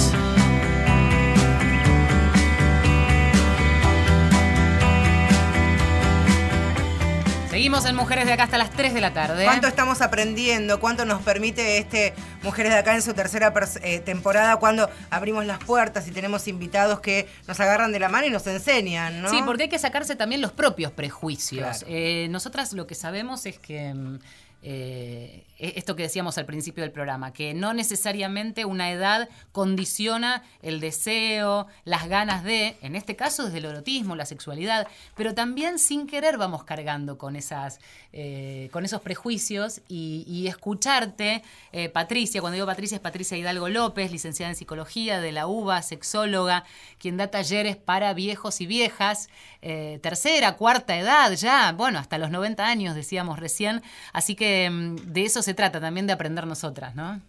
[7.50, 9.44] Seguimos en Mujeres de Acá hasta las 3 de la tarde.
[9.44, 10.80] ¿Cuánto estamos aprendiendo?
[10.80, 14.56] ¿Cuánto nos permite este Mujeres de Acá en su tercera eh, temporada?
[14.56, 18.46] Cuando abrimos las puertas y tenemos invitados que nos agarran de la mano y nos
[18.46, 19.28] enseñan, ¿no?
[19.28, 21.80] Sí, porque hay que sacarse también los propios prejuicios.
[21.80, 21.86] Claro.
[21.86, 24.18] Eh, nosotras lo que sabemos es que mm,
[24.66, 30.80] eh, esto que decíamos al principio del programa, que no necesariamente una edad condiciona el
[30.80, 36.06] deseo, las ganas de, en este caso desde el erotismo, la sexualidad, pero también sin
[36.06, 37.80] querer vamos cargando con esas,
[38.12, 44.12] eh, con esos prejuicios y, escucharte, eh, Patricia, cuando digo Patricia es Patricia Hidalgo López,
[44.12, 46.64] licenciada en psicología de la UBA, sexóloga,
[46.98, 49.28] quien da talleres para viejos y viejas,
[49.62, 54.96] eh, tercera, cuarta edad ya, bueno, hasta los 90 años decíamos recién, así que mm,
[55.12, 57.20] de eso se trata también de aprender nosotras, ¿no?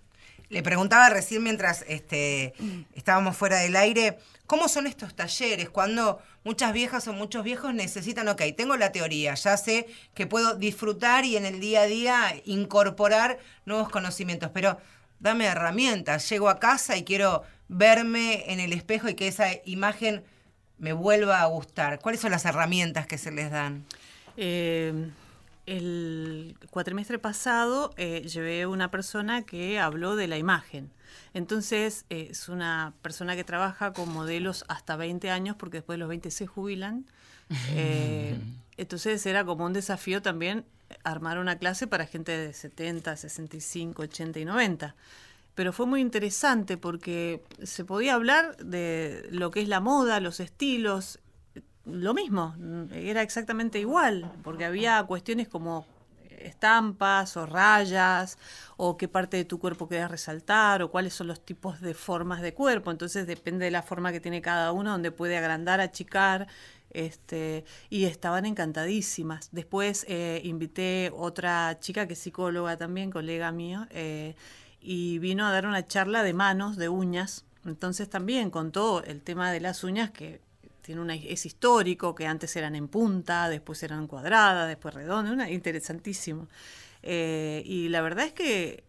[0.49, 2.54] Le preguntaba recién mientras este,
[2.93, 5.69] estábamos fuera del aire, ¿cómo son estos talleres?
[5.69, 10.56] Cuando muchas viejas o muchos viejos necesitan, ok, tengo la teoría, ya sé que puedo
[10.56, 14.78] disfrutar y en el día a día incorporar nuevos conocimientos, pero
[15.19, 20.23] dame herramientas, llego a casa y quiero verme en el espejo y que esa imagen
[20.78, 21.99] me vuelva a gustar.
[21.99, 23.86] ¿Cuáles son las herramientas que se les dan?
[24.38, 25.10] Eh,
[25.65, 30.91] el cuatrimestre pasado eh, llevé una persona que habló de la imagen.
[31.34, 35.99] Entonces, eh, es una persona que trabaja con modelos hasta 20 años, porque después de
[35.99, 37.06] los 20 se jubilan.
[37.75, 38.39] Eh,
[38.75, 40.65] entonces, era como un desafío también
[41.04, 44.95] armar una clase para gente de 70, 65, 80 y 90.
[45.54, 50.39] Pero fue muy interesante porque se podía hablar de lo que es la moda, los
[50.39, 51.19] estilos,
[51.85, 52.55] lo mismo,
[52.91, 55.85] era exactamente igual, porque había cuestiones como
[56.45, 58.37] estampas o rayas,
[58.77, 62.41] o qué parte de tu cuerpo querés resaltar, o cuáles son los tipos de formas
[62.41, 62.91] de cuerpo.
[62.91, 66.47] Entonces depende de la forma que tiene cada uno, donde puede agrandar, achicar.
[66.91, 69.49] Este, y estaban encantadísimas.
[69.51, 74.35] Después eh, invité otra chica que es psicóloga también, colega mío, eh,
[74.79, 77.43] y vino a dar una charla de manos, de uñas.
[77.65, 80.39] Entonces también contó el tema de las uñas que
[80.85, 85.49] tiene una, es histórico, que antes eran en punta, después eran cuadradas, después redondas, una,
[85.49, 86.47] interesantísimo.
[87.01, 88.83] Eh, y la verdad es que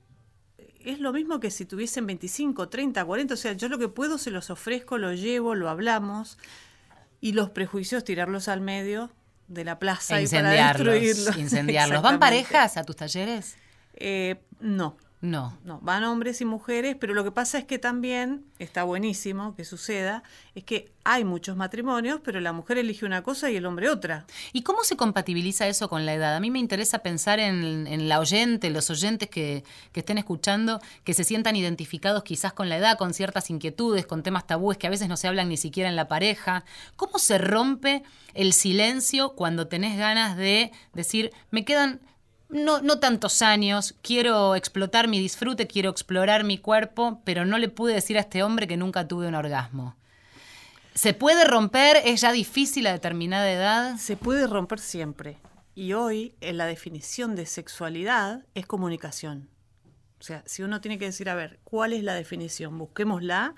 [0.85, 4.19] es lo mismo que si tuviesen 25, 30, 40, o sea, yo lo que puedo
[4.19, 6.39] se los ofrezco, lo llevo, lo hablamos,
[7.21, 9.11] y los prejuicios tirarlos al medio
[9.49, 11.37] de la plaza E y para destruirlos.
[11.39, 12.03] incendiarlos.
[12.03, 13.57] ¿Van parejas a tus talleres?
[13.95, 15.59] Eh, no, No.
[15.65, 19.65] no, van hombres y mujeres, pero lo que pasa es que también, está buenísimo que
[19.65, 20.23] suceda,
[20.55, 24.27] es que hay muchos matrimonios, pero la mujer elige una cosa y el hombre otra.
[24.53, 26.37] ¿Y cómo se compatibiliza eso con la edad?
[26.37, 30.81] A mí me interesa pensar en, en la oyente, los oyentes que, que estén escuchando,
[31.03, 34.87] que se sientan identificados quizás con la edad, con ciertas inquietudes, con temas tabúes que
[34.87, 36.65] a veces no se hablan ni siquiera en la pareja.
[36.97, 38.03] ¿Cómo se rompe
[38.35, 42.01] el silencio cuando tenés ganas de decir, me quedan
[42.49, 47.69] no, no tantos años, quiero explotar mi disfrute, quiero explorar mi cuerpo, pero no le
[47.69, 49.97] pude decir a este hombre que nunca tuve un orgasmo?
[50.95, 51.99] ¿Se puede romper?
[52.05, 53.97] ¿Es ya difícil a determinada edad?
[53.99, 55.37] Se puede romper siempre.
[55.75, 59.51] Y hoy, en la definición de sexualidad, es comunicación.
[60.19, 62.79] O sea, si uno tiene que decir, a ver, ¿cuál es la definición?
[62.79, 63.55] Busquémosla.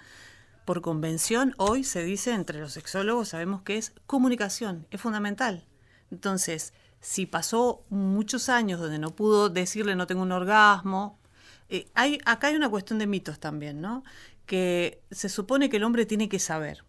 [0.65, 5.65] Por convención, hoy se dice entre los sexólogos, sabemos que es comunicación, es fundamental.
[6.11, 11.19] Entonces, si pasó muchos años donde no pudo decirle no tengo un orgasmo,
[11.69, 14.03] eh, hay, acá hay una cuestión de mitos también, ¿no?
[14.47, 16.85] Que se supone que el hombre tiene que saber.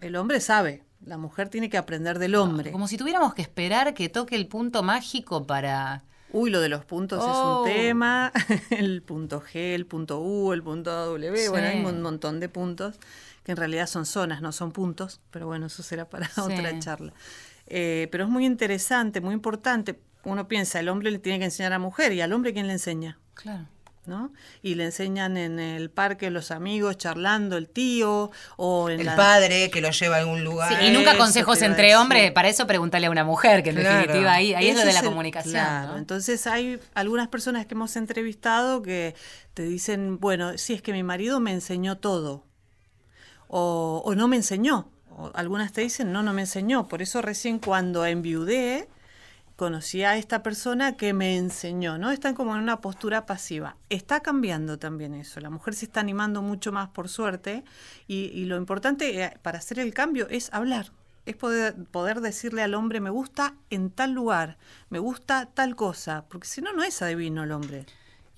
[0.00, 2.72] El hombre sabe, la mujer tiene que aprender del hombre.
[2.72, 6.04] Como si tuviéramos que esperar que toque el punto mágico para...
[6.32, 7.64] Uy, lo de los puntos Oh.
[7.66, 8.32] es un tema.
[8.70, 11.36] El punto G, el punto U, el punto W.
[11.36, 11.48] Sí.
[11.48, 12.96] Bueno, hay un montón de puntos
[13.44, 15.20] que en realidad son zonas, no son puntos.
[15.30, 16.40] Pero bueno, eso será para Sí.
[16.40, 17.12] otra charla.
[17.68, 19.98] Eh, pero es muy interesante, muy importante.
[20.24, 22.66] Uno piensa, el hombre le tiene que enseñar a la mujer y al hombre quién
[22.66, 23.18] le enseña.
[23.34, 23.66] Claro.
[24.06, 24.32] ¿no?
[24.62, 29.16] Y le enseñan en el parque los amigos charlando, el tío, o en El la-
[29.16, 30.72] padre que lo lleva a algún lugar.
[30.78, 33.76] Sí, y nunca Eso consejos entre hombres, para eso pregúntale a una mujer, que en
[33.80, 33.98] Claro.
[33.98, 35.54] definitiva ahí, ahí es lo de la el- comunicación.
[35.54, 35.98] claro, ¿no?
[35.98, 39.16] entonces hay algunas personas que hemos entrevistado que
[39.54, 42.44] te dicen, bueno, sí, es que mi marido me enseñó todo,
[43.48, 44.88] o, o no me enseñó.
[45.34, 46.88] Algunas te dicen, no, no me enseñó.
[46.88, 48.88] Por eso recién cuando enviudé,
[49.56, 52.10] conocí a esta persona que me enseñó, ¿no?
[52.10, 53.76] Están como en una postura pasiva.
[53.88, 55.40] Está cambiando también eso.
[55.40, 57.64] La mujer se está animando mucho más, por suerte,
[58.06, 60.92] y, y lo importante eh, para hacer el cambio es hablar.
[61.24, 64.58] Es poder, poder decirle al hombre, me gusta en tal lugar,
[64.90, 67.86] me gusta tal cosa, porque si no, no es adivino el hombre.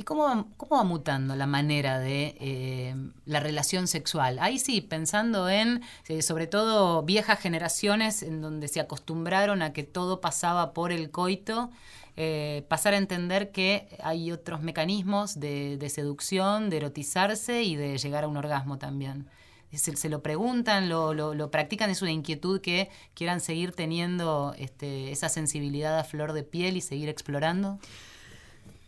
[0.00, 4.38] ¿Y cómo va, cómo va mutando la manera de eh, la relación sexual?
[4.38, 9.82] Ahí sí, pensando en, eh, sobre todo, viejas generaciones en donde se acostumbraron a que
[9.82, 11.70] todo pasaba por el coito,
[12.16, 17.98] eh, pasar a entender que hay otros mecanismos de, de seducción, de erotizarse y de
[17.98, 19.26] llegar a un orgasmo también.
[19.72, 24.54] Se, se lo preguntan, lo, lo, lo practican, es una inquietud que quieran seguir teniendo
[24.58, 27.80] este, esa sensibilidad a flor de piel y seguir explorando.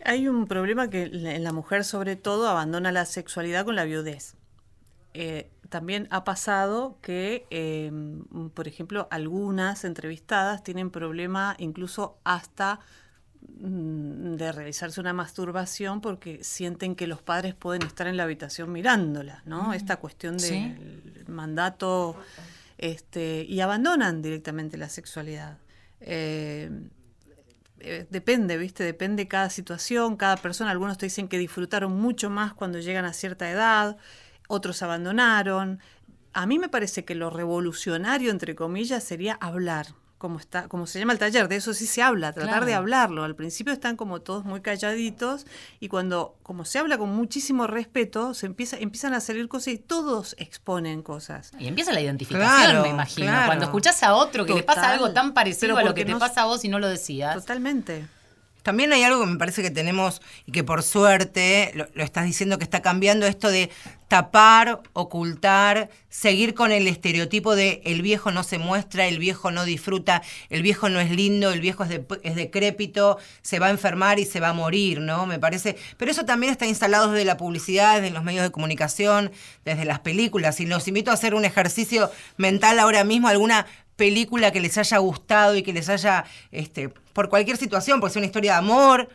[0.04, 3.84] Hay un problema que la- en la mujer sobre todo abandona la sexualidad con la
[3.84, 4.34] viudez.
[5.14, 7.90] Eh, también ha pasado que, eh,
[8.54, 12.80] por ejemplo, algunas entrevistadas tienen problema incluso hasta
[13.58, 18.70] mm, de realizarse una masturbación porque sienten que los padres pueden estar en la habitación
[18.70, 19.72] mirándola, ¿no?
[19.72, 20.74] Esta cuestión Sí.
[20.78, 22.16] del mandato
[22.76, 25.56] este, y abandonan directamente la sexualidad.
[26.00, 26.70] Eh,
[27.80, 28.84] eh, depende, ¿viste?
[28.84, 30.70] Depende cada situación, cada persona.
[30.70, 33.96] Algunos te dicen que disfrutaron mucho más cuando llegan a cierta edad,
[34.48, 35.80] otros abandonaron.
[36.32, 39.86] A mí me parece que lo revolucionario, entre comillas, sería hablar,
[40.20, 42.66] como, está, como se llama el taller, de eso sí se habla, tratar Claro.
[42.66, 43.24] de hablarlo.
[43.24, 45.46] Al principio están como todos muy calladitos
[45.80, 49.78] y cuando, como se habla con muchísimo respeto, se empieza, empiezan a salir cosas y
[49.78, 51.52] todos exponen cosas.
[51.58, 53.28] Y empieza la identificación, Claro, me imagino.
[53.28, 53.46] claro.
[53.46, 54.92] Cuando escuchás a otro que le pasa Total.
[54.96, 57.34] algo tan parecido a lo que te no- pasa a vos y no lo decías.
[57.34, 58.06] Totalmente.
[58.62, 62.58] También hay algo que me parece que tenemos y que por suerte lo, estás diciendo
[62.58, 63.70] que está cambiando esto de
[64.08, 69.64] tapar, ocultar, seguir con el estereotipo de el viejo no se muestra, el viejo no
[69.64, 73.70] disfruta, el viejo no es lindo, el viejo es, de- es decrépito, se va a
[73.70, 75.26] enfermar y se va a morir, ¿no?
[75.26, 75.76] Me parece.
[75.96, 79.30] Pero eso también está instalado desde la publicidad, desde los medios de comunicación,
[79.64, 80.58] desde las películas.
[80.60, 83.66] Y los invito a hacer un ejercicio mental ahora mismo, alguna
[84.00, 88.20] película que les haya gustado y que les haya, este, por cualquier situación, por ser
[88.20, 89.10] una historia de amor,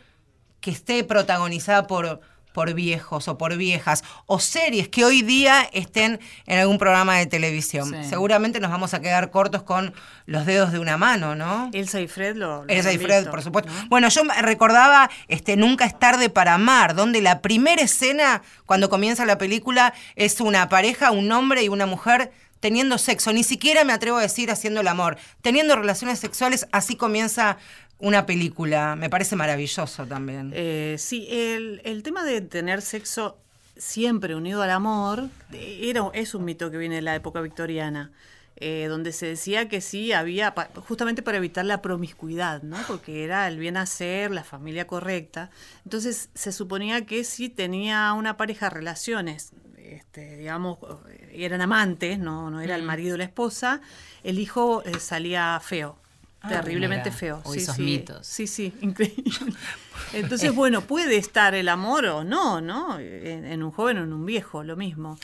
[0.60, 2.20] que esté protagonizada por,
[2.52, 7.26] por viejos o por viejas, o series que hoy día estén en algún programa de
[7.26, 7.88] televisión.
[8.00, 8.08] Sí.
[8.10, 9.92] Seguramente nos vamos a quedar cortos con
[10.24, 11.68] los dedos de una mano, ¿no?
[11.72, 13.72] Elsa y Fred lo, lo Elsa y Fred, visto, por supuesto.
[13.72, 13.88] ¿no?
[13.88, 19.26] Bueno, yo recordaba este Nunca es tarde para amar, donde la primera escena, cuando comienza
[19.26, 22.30] la película, es una pareja, un hombre y una mujer
[22.66, 23.32] teniendo sexo.
[23.32, 25.18] Ni siquiera me atrevo a decir haciendo el amor.
[25.40, 27.58] Teniendo relaciones sexuales, así comienza
[28.00, 28.96] una película.
[28.96, 30.50] Me parece maravilloso también.
[30.52, 33.38] Eh, sí, el, tema de tener sexo
[33.76, 38.10] siempre unido al amor eh, era, es un mito que viene de la época victoriana,
[38.56, 40.52] eh, donde se decía que sí había,
[40.88, 42.78] justamente para evitar la promiscuidad, ¿no?
[42.88, 45.50] porque era el bien hacer, la familia correcta.
[45.84, 49.52] Entonces se suponía que si tenía una pareja relaciones,
[49.92, 53.80] este, digamos, eh, eran amantes, no, no era el marido o la esposa,
[54.24, 55.98] el hijo eh, salía feo.
[56.42, 57.18] Ah, Terriblemente mira.
[57.18, 57.42] feo.
[57.52, 57.82] Sí, esos sí.
[57.82, 58.26] mitos.
[58.26, 59.24] Sí, sí, increíble.
[60.12, 62.98] Entonces, bueno, puede estar el amor o no, ¿no?
[62.98, 65.18] En, en un joven o en un viejo, lo mismo.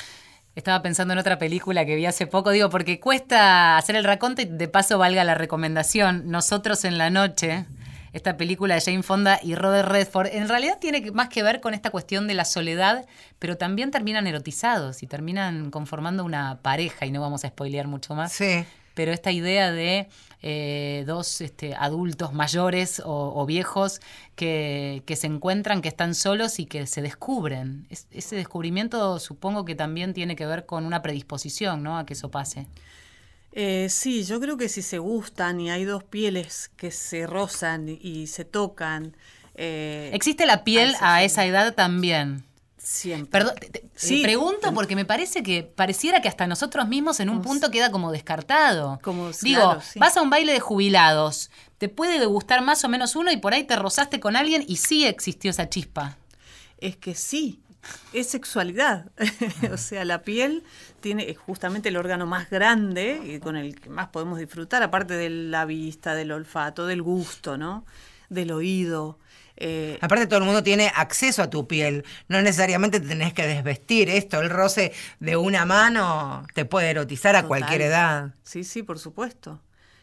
[0.55, 4.43] Estaba pensando en otra película que vi hace poco, digo, porque cuesta hacer el raconte
[4.43, 6.31] y de paso valga la recomendación.
[6.31, 7.65] Nosotros en la noche,
[8.13, 11.75] esta película de Jane Fonda y Robert Redford, en realidad tiene más que ver con
[11.75, 13.07] esta cuestión de la soledad,
[13.39, 18.15] pero también terminan erotizados y terminan conformando una pareja, y no vamos a spoilear mucho
[18.15, 18.33] más.
[18.33, 18.65] Sí.
[18.95, 20.07] Pero esta idea de
[20.43, 24.03] eh, dos este, adultos mayores o, o viejos
[24.37, 27.87] que, que se encuentran, que están solos y que se descubren.
[27.89, 31.97] Es- ese descubrimiento supongo que también tiene que ver con una predisposición ¿no?
[31.97, 32.67] a que eso pase.
[33.53, 37.89] Eh, sí, yo creo que si se gustan y hay dos pieles que se rozan
[37.89, 39.17] y se tocan.
[39.55, 42.45] eh, Existe la piel a esa edad también.
[42.79, 43.31] Siempre.
[43.31, 44.23] Perdón, te- te- Sí.
[44.23, 48.11] pregunto porque me parece que pareciera que hasta nosotros mismos en un punto queda como
[48.11, 48.99] descartado.
[49.03, 49.99] Como- Digo, claro, sí.
[50.01, 53.53] vas a un baile de jubilados, te puede gustar más o menos uno y por
[53.55, 56.17] ahí te rozaste con alguien y sí existió esa chispa.
[56.79, 57.61] Es que sí,
[58.13, 59.07] es sexualidad.
[59.73, 60.63] o sea, la piel
[61.01, 65.15] tiene es justamente el órgano más grande y con el que más podemos disfrutar, aparte
[65.15, 67.85] de la vista, del olfato, del gusto, ¿no?
[68.29, 69.19] Del oído.
[69.57, 73.47] Eh, Aparte todo el mundo tiene acceso a tu piel, no necesariamente te tenés que
[73.47, 77.49] desvestir esto, el roce de una mano te puede erotizar a total.
[77.49, 78.35] cualquier edad.
[78.43, 79.61] Sí, sí, por supuesto.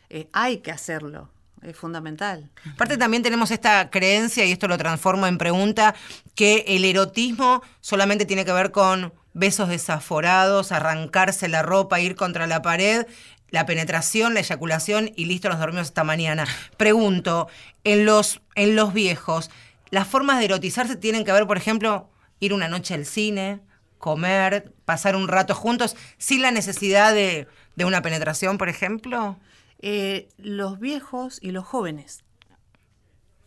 [0.09, 1.29] Eh, hay que hacerlo,
[1.61, 2.49] es fundamental.
[2.73, 5.95] Aparte también tenemos esta creencia, y esto lo transformo en pregunta,
[6.35, 12.47] que el erotismo solamente tiene que ver con besos desaforados, arrancarse la ropa, ir contra
[12.47, 13.05] la pared,
[13.49, 16.45] la penetración, la eyaculación y listo, nos dormimos esta mañana.
[16.77, 17.47] Pregunto,
[17.83, 19.49] en los, en los viejos,
[19.89, 23.59] ¿las formas de erotizarse tienen que ver, por ejemplo, ir una noche al cine,
[23.97, 29.37] comer, pasar un rato juntos, sin la necesidad de, de una penetración, por ejemplo?
[29.79, 32.23] Eh, los viejos y los jóvenes.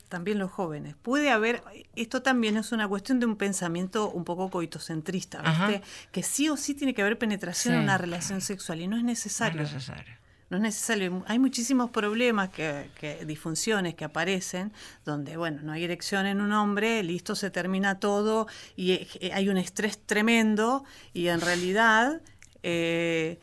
[0.09, 0.95] También los jóvenes.
[1.01, 1.63] Puede haber,
[1.97, 5.83] esto también es una cuestión de un pensamiento un poco coitocentrista, ¿viste?
[6.11, 9.05] Que sí o sí tiene que haber penetración en una relación sexual y no es
[9.05, 9.63] necesario.
[9.63, 10.15] No es necesario.
[10.51, 11.25] No es necesario.
[11.29, 14.71] Hay muchísimos problemas, que, que- disfunciones que aparecen,
[15.07, 19.49] donde, bueno, no hay erección en un hombre, listo, se termina todo y eh, hay
[19.49, 22.21] un estrés tremendo y en realidad
[22.63, 23.39] eh,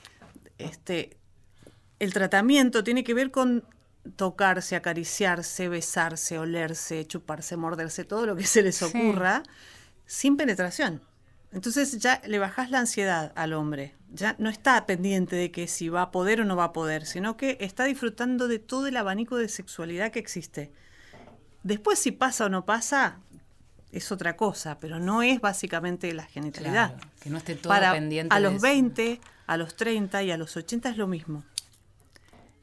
[0.60, 1.18] este,
[2.00, 3.64] el tratamiento tiene que ver con
[4.16, 9.44] tocarse, acariciarse, besarse, olerse, chuparse, morderse, todo lo que se les ocurra,
[10.06, 11.02] sin penetración.
[11.52, 13.96] Entonces ya le bajás la ansiedad al hombre.
[14.12, 17.06] Ya no está pendiente de que si va a poder o no va a poder,
[17.06, 20.72] sino que está disfrutando de todo el abanico de sexualidad que existe.
[21.64, 23.20] Después si pasa o no pasa,
[23.92, 26.96] es otra cosa, pero no es básicamente la genitalidad.
[26.96, 28.62] Claro, que no esté todo Para, pendiente a de los eso.
[28.62, 31.44] 20, a los 30 y a los 80 es lo mismo.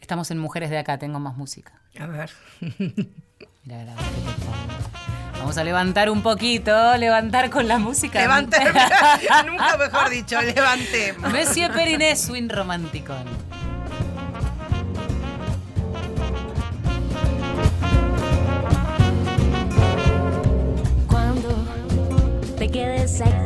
[0.06, 1.72] Estamos en Mujeres de Acá, tengo más música.
[1.98, 2.30] A ver.
[2.60, 3.96] Mira, la.
[5.36, 8.20] Vamos a levantar un poquito, levantar con la música.
[8.20, 8.56] Levante,
[9.46, 11.32] nunca mejor dicho, levantemos.
[11.32, 13.14] Monsieur Periné, swing romántico.
[21.08, 21.48] Cuando
[22.56, 23.45] te quedes aquí,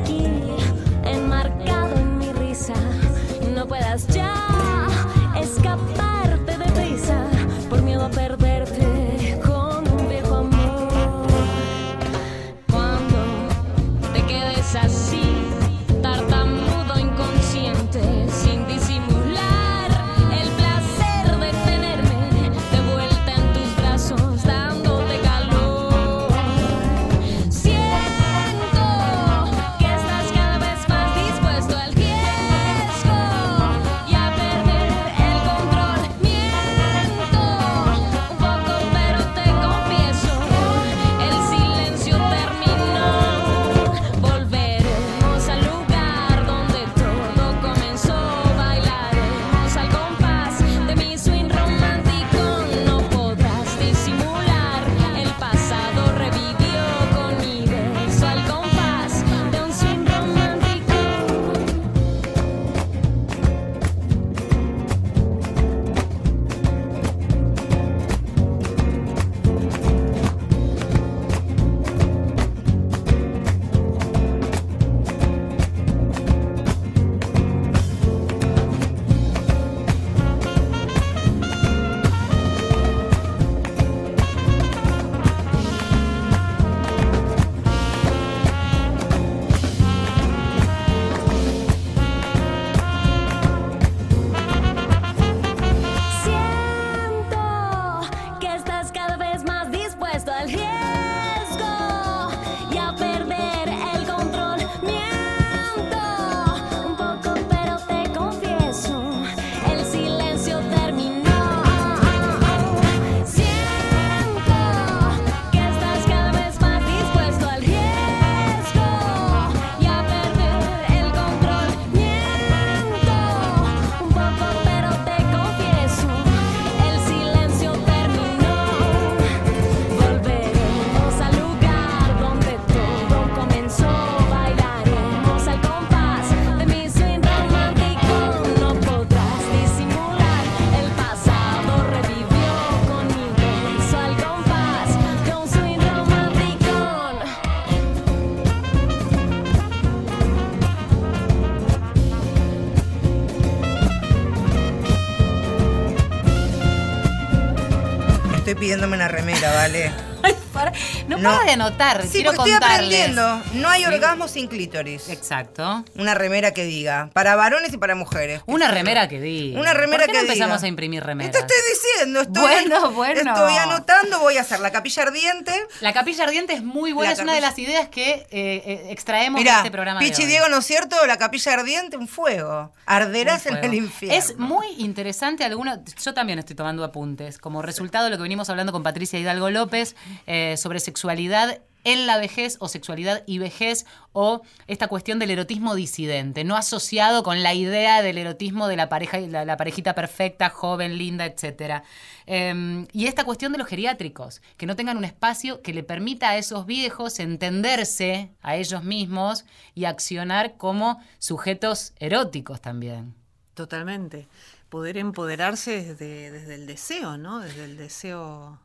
[158.70, 159.90] pidiéndome una remera, ¿vale?
[160.22, 160.72] Ay, para-
[161.08, 161.30] no, No.
[161.32, 163.42] para de anotar, Sí, quiero porque estoy aprendiendo.
[163.54, 165.08] No hay orgasmo sin clítoris.
[165.08, 165.84] Exacto.
[165.96, 168.42] Una remera que diga, para varones y para mujeres.
[168.46, 169.56] Una remera que di.
[169.56, 170.66] Una remera ¿Por qué que no empezamos diga?
[170.66, 171.32] a imprimir remeras?
[171.32, 171.56] Te estoy
[172.04, 173.20] estoy, Bueno, bueno.
[173.32, 175.52] estoy anotando, voy a hacer la capilla ardiente.
[175.80, 178.86] La capilla ardiente es muy buena, La es una de las ideas que eh, eh,
[178.90, 180.00] extraemos de este programa.
[180.00, 180.28] de Pichi hoy.
[180.28, 180.96] Diego, ¿no es cierto?
[181.06, 182.72] La capilla ardiente, un fuego.
[182.86, 184.16] Arderás Un en el infierno.
[184.18, 185.82] Es muy interesante alguno.
[186.02, 187.38] Yo también estoy tomando apuntes.
[187.38, 189.94] Como resultado de lo que venimos hablando con Patricia Hidalgo López
[190.26, 195.74] eh, sobre sexualidad en la vejez o sexualidad y vejez o esta cuestión del erotismo
[195.74, 200.50] disidente, no asociado con la idea del erotismo de la pareja, la, la parejita perfecta,
[200.50, 201.84] joven, linda, etcétera.
[202.26, 206.30] Eh, y esta cuestión de los geriátricos, que no tengan un espacio que le permita
[206.30, 213.14] a esos viejos entenderse a ellos mismos y accionar como sujetos eróticos también.
[213.54, 214.28] Totalmente.
[214.68, 217.40] Poder empoderarse desde, desde el deseo, ¿no?
[217.40, 218.58] Desde el deseo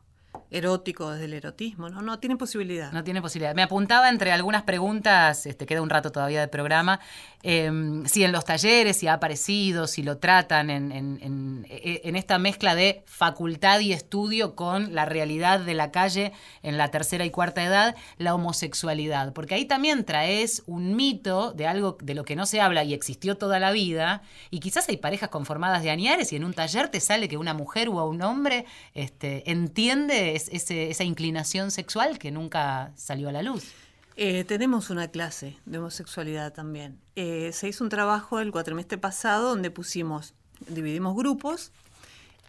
[0.50, 2.02] erótico, desde el erotismo, ¿no?
[2.02, 2.92] No tiene posibilidad.
[2.92, 3.54] No tiene posibilidad.
[3.54, 7.00] Me apuntaba entre algunas preguntas, este, queda un rato todavía de programa,
[7.42, 7.70] eh,
[8.06, 12.16] si en los talleres, si ha aparecido, si lo tratan en, en- en- e- en
[12.16, 16.32] esta mezcla de facultad y estudio con la realidad de la calle
[16.62, 19.32] en la tercera y cuarta edad, la homosexualidad.
[19.32, 22.94] Porque ahí también traes un mito de algo de lo que no se habla y
[22.94, 26.88] existió toda la vida, y quizás hay parejas conformadas de añares y en un taller
[26.88, 28.64] te sale que una mujer o un hombre
[28.94, 33.72] este, entiende esa inclinación sexual que nunca salió a la luz.
[34.18, 36.98] Eh, tenemos una clase de homosexualidad también.
[37.16, 40.32] Eh, se hizo un trabajo el cuatrimestre pasado donde pusimos,
[40.68, 41.70] dividimos grupos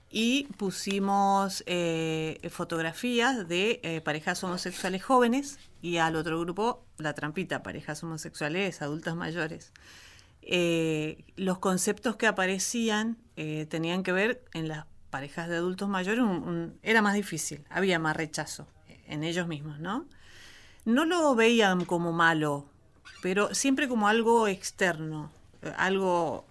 [0.09, 8.01] y pusimos eh, fotografías de parejas homosexuales jóvenes y al otro grupo la trampita, parejas
[8.01, 9.73] homosexuales adultas mayores.
[11.35, 14.85] Los conceptos que aparecían tenían que ver en las
[15.17, 16.23] parejas de adultos mayores,
[16.83, 18.67] era más difícil, había más rechazo
[19.07, 20.05] en ellos mismos, ¿no?
[20.87, 22.65] no lo veían como malo,
[23.21, 25.31] pero siempre como algo externo,
[25.75, 26.45] algo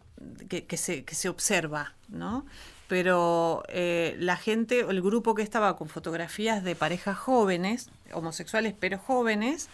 [0.49, 2.45] que, que se, que se observa, ¿no?
[2.87, 8.99] Pero eh, la gente, el grupo que estaba con fotografías de parejas jóvenes, homosexuales pero
[8.99, 9.69] jóvenes,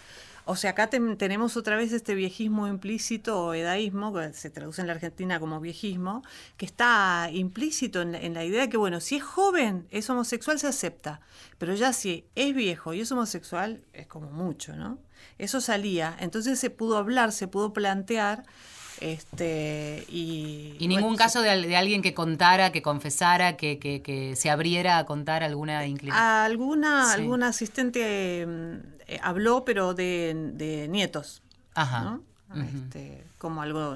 [0.45, 4.81] o sea, acá ten- tenemos otra vez este viejismo implícito o edaísmo, que se traduce
[4.81, 6.23] en la Argentina como viejismo,
[6.57, 10.59] que está implícito en la, en la idea que, bueno, si es joven, es homosexual,
[10.59, 11.21] se acepta,
[11.59, 14.99] pero ya si es viejo y es homosexual, es como mucho, ¿no?
[15.39, 18.45] Eso salía, entonces se pudo hablar, se pudo plantear,
[19.01, 20.77] este, y...
[20.79, 24.49] Y ningún bueno, caso de, de alguien que contara, que confesara, que, que- que se
[24.51, 26.25] abriera a contar alguna inclinación.
[26.27, 27.21] Alguna, Sí.
[27.21, 28.77] alguna asistente mm,
[29.15, 31.43] eh, habló, pero de, de nietos.
[31.75, 32.03] Ajá.
[32.05, 32.23] ¿no?
[32.55, 33.95] Este, como algo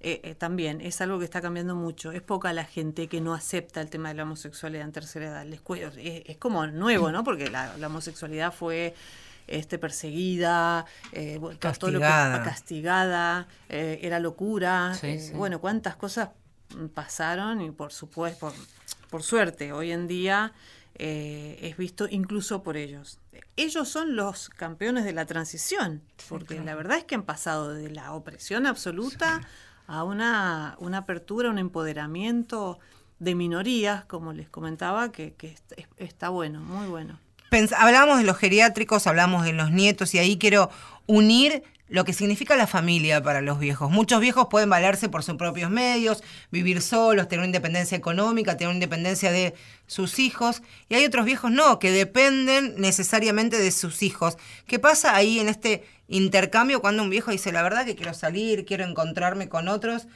[0.00, 3.32] eh, eh, también es algo que está cambiando mucho es poca la gente que no
[3.32, 5.60] acepta el tema de la homosexualidad en tercera edad Les
[5.98, 8.96] es, es como nuevo no porque la, la homosexualidad fue
[9.46, 12.42] este perseguida eh, bueno, todo lo que- Castigada.
[12.42, 15.32] castigada eh, era locura Sí, eh, sí.
[15.34, 16.30] bueno cuántas cosas
[16.94, 18.52] pasaron y por supuesto por,
[19.10, 20.52] por suerte hoy en día
[20.96, 23.18] eh, es visto incluso por ellos.
[23.56, 27.90] Ellos son los campeones de la transición, porque la verdad es que han pasado de
[27.90, 29.40] la opresión absoluta
[29.86, 32.78] a una, una apertura, un empoderamiento
[33.18, 37.18] de minorías, como les comentaba, que, que est- es- está bueno, muy bueno.
[37.50, 40.70] Pens- hablamos de los geriátricos, hablamos de los nietos y ahí quiero
[41.06, 41.62] unir
[41.92, 43.90] lo que significa la familia para los viejos.
[43.90, 48.68] Muchos viejos pueden valerse por sus propios medios, vivir solos, tener una independencia económica, tener
[48.68, 49.52] una independencia de
[49.86, 50.62] sus hijos.
[50.88, 54.38] Y hay otros viejos no, que dependen necesariamente de sus hijos.
[54.66, 58.64] ¿Qué pasa ahí en este intercambio cuando un viejo dice, la verdad que quiero salir,
[58.64, 60.06] quiero encontrarme con otros?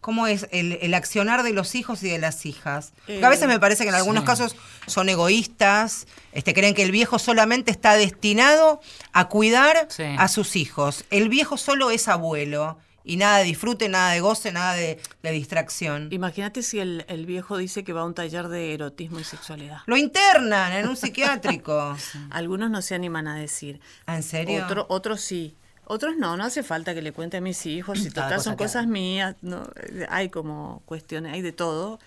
[0.00, 2.92] ¿Cómo es el, el accionar de los hijos y de las hijas?
[3.06, 4.26] Porque a veces me parece que en algunos sí.
[4.26, 8.80] casos son egoístas, este, creen que el viejo solamente está destinado
[9.12, 10.04] a cuidar Sí.
[10.18, 11.04] a sus hijos.
[11.10, 15.30] El viejo solo es abuelo y nada de disfrute, nada de goce, nada de, de
[15.32, 16.08] distracción.
[16.12, 19.78] Imagínate si el, el viejo dice que va a un taller de erotismo y sexualidad.
[19.86, 21.96] Lo internan en un psiquiátrico.
[22.30, 23.80] Algunos no se animan a decir.
[24.06, 24.64] ¿Ah, ¿En serio?
[24.64, 25.54] Otro- otros sí.
[25.92, 28.56] Otros no, no hace falta que le cuente a mis hijos, si Cada total son
[28.56, 29.68] que cosas mías, no,
[30.08, 31.98] hay como cuestiones, hay de todo,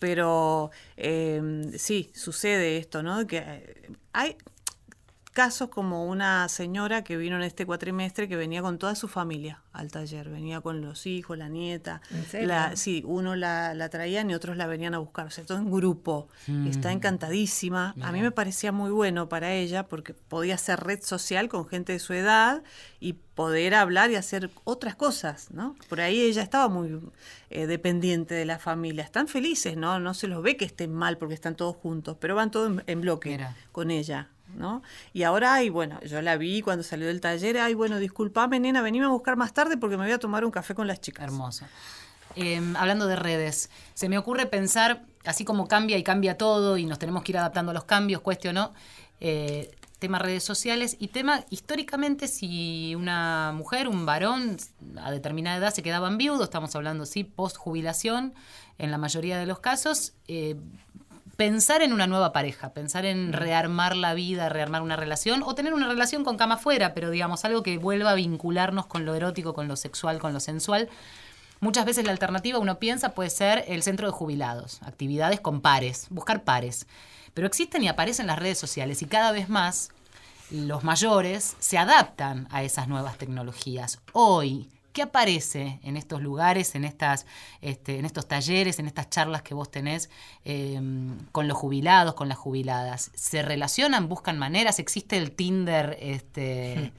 [0.00, 3.28] pero eh, sí, sucede esto, ¿no?
[3.28, 4.36] Que hay
[5.38, 9.62] casos como una señora que vino en este cuatrimestre que venía con toda su familia
[9.72, 10.28] al taller.
[10.28, 12.00] Venía con los hijos, la nieta.
[12.74, 15.28] Sí, uno la, la traían y otros la venían a buscar.
[15.28, 16.26] O sea, todo en grupo.
[16.48, 16.66] Mm.
[16.66, 17.94] Está encantadísima.
[18.00, 21.92] A mí me parecía muy bueno para ella porque podía hacer red social con gente
[21.92, 22.64] de su edad
[22.98, 25.76] y poder hablar y hacer otras cosas, ¿no?
[25.88, 26.98] Por ahí ella estaba muy
[27.50, 29.04] eh, dependiente de la familia.
[29.04, 30.00] Están felices, ¿no?
[30.00, 32.82] No se los ve que estén mal porque están todos juntos, pero van todos en,
[32.88, 33.54] en bloque Mira.
[33.70, 34.30] con ella,
[35.12, 38.82] Y ahora, ay, bueno, yo la vi cuando salió del taller, ay, bueno, disculpame, nena,
[38.82, 41.24] venime a buscar más tarde porque me voy a tomar un café con las chicas.
[41.24, 41.66] Hermoso.
[42.36, 46.86] Eh, hablando de redes, se me ocurre pensar, así como cambia y cambia todo y
[46.86, 48.72] nos tenemos que ir adaptando a los cambios, cueste o no,
[49.20, 54.56] eh, tema redes sociales y tema, históricamente, si una mujer, un varón
[55.02, 58.34] a determinada edad se quedaban viudos, estamos hablando, sí, post jubilación,
[58.78, 60.54] en la mayoría de los casos, eh,
[61.38, 65.72] pensar en una nueva pareja, pensar en rearmar la vida, rearmar una relación o tener
[65.72, 69.54] una relación con cama afuera, pero digamos algo que vuelva a vincularnos con lo erótico,
[69.54, 70.88] con lo sexual, con lo sensual.
[71.60, 76.08] Muchas veces la alternativa, uno piensa, puede ser el centro de jubilados, actividades con pares,
[76.10, 76.88] buscar pares.
[77.34, 79.90] Pero existen y aparecen las redes sociales y cada vez más
[80.50, 84.00] los mayores se adaptan a esas nuevas tecnologías.
[84.12, 84.68] Hoy,
[84.98, 87.24] ¿qué aparece en estos lugares, en, estas,
[87.60, 90.10] este, en estos talleres, en estas charlas que vos tenés
[90.44, 90.80] eh,
[91.30, 93.12] con los jubilados, con las jubiladas?
[93.14, 94.80] ¿Se relacionan, buscan maneras?
[94.80, 96.92] ¿Existe el Tinder este,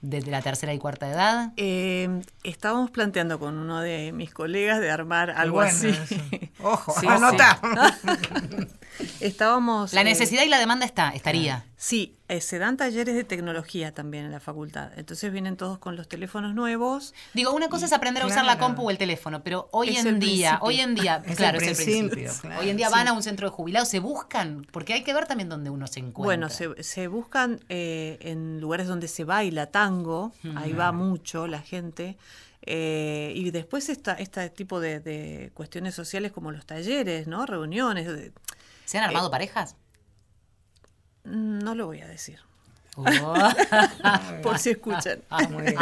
[0.00, 1.52] desde la tercera y cuarta edad?
[1.56, 5.90] Eh, estábamos planteando con uno de mis colegas de armar algo bueno así.
[5.90, 6.16] eso.
[6.60, 7.60] Ojo, Sí, anota.
[9.20, 9.92] Estábamos.
[9.92, 11.64] La eh, necesidad y la demanda está, estaría.
[11.76, 14.90] Sí, eh, se dan talleres de tecnología también en la facultad.
[14.96, 17.14] Entonces vienen todos con los teléfonos nuevos.
[17.34, 20.18] Digo, una cosa es aprender a usar la compu o el teléfono, pero hoy en
[20.20, 20.58] día, principio.
[20.62, 22.60] hoy en día, Es claro, el es el principio, claro.
[22.60, 25.26] Hoy en día van a un centro de jubilados, se buscan, porque hay que ver
[25.26, 26.24] también dónde uno se encuentra.
[26.24, 31.60] Bueno, se, se buscan eh, en lugares donde se baila tango, ahí va mucho la
[31.60, 32.16] gente.
[32.66, 37.44] eh, y después está este tipo de, de cuestiones sociales como los talleres, ¿no?
[37.44, 38.06] Reuniones.
[38.06, 38.32] de-
[38.84, 39.76] ¿Se han armado parejas?
[41.24, 42.38] Mm, no lo voy a decir,
[42.96, 43.04] Oh.
[44.42, 45.20] por si escuchan.
[45.28, 45.78] Ah, muy bien.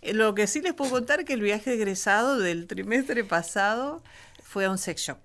[0.00, 4.02] Eh, Lo que sí les puedo contar que el viaje de egresado del trimestre pasado
[4.42, 5.18] fue a un sex shop.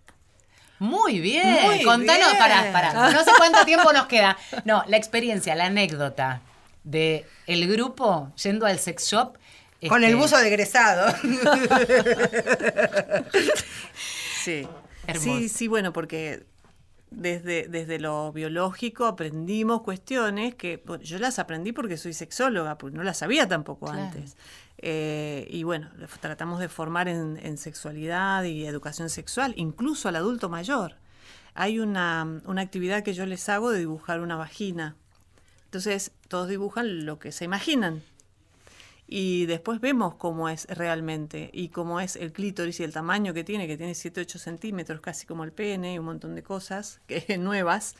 [0.80, 1.64] Muy bien.
[1.64, 2.38] Muy Contanos, bien.
[2.40, 3.12] pará, pará.
[3.12, 4.38] No sé cuánto tiempo nos queda.
[4.66, 6.42] No, la experiencia, la anécdota
[6.84, 9.38] de el grupo yendo al sex shop.
[9.88, 11.14] Con este, el buzo de egresado.
[14.44, 14.68] Sí.
[15.08, 15.40] Hermoso.
[15.40, 16.46] Sí, sí, bueno, porque
[17.16, 22.98] desde, desde lo biológico aprendimos cuestiones que bueno, yo las aprendí porque soy sexóloga, porque
[22.98, 24.02] no las sabía tampoco Claro.
[24.04, 24.36] antes.
[24.80, 25.90] Eh, y bueno,
[26.20, 30.96] tratamos de formar en, en sexualidad y educación sexual, incluso al adulto mayor.
[31.54, 34.96] Hay una, una actividad que yo les hago de dibujar una vagina.
[35.66, 38.02] Entonces, todos dibujan lo que se imaginan.
[39.16, 43.44] Y después vemos cómo es realmente y cómo es el clítoris y el tamaño que
[43.44, 47.38] tiene, que tiene 7-8 centímetros, casi como el pene y un montón de cosas que,
[47.38, 47.94] nuevas.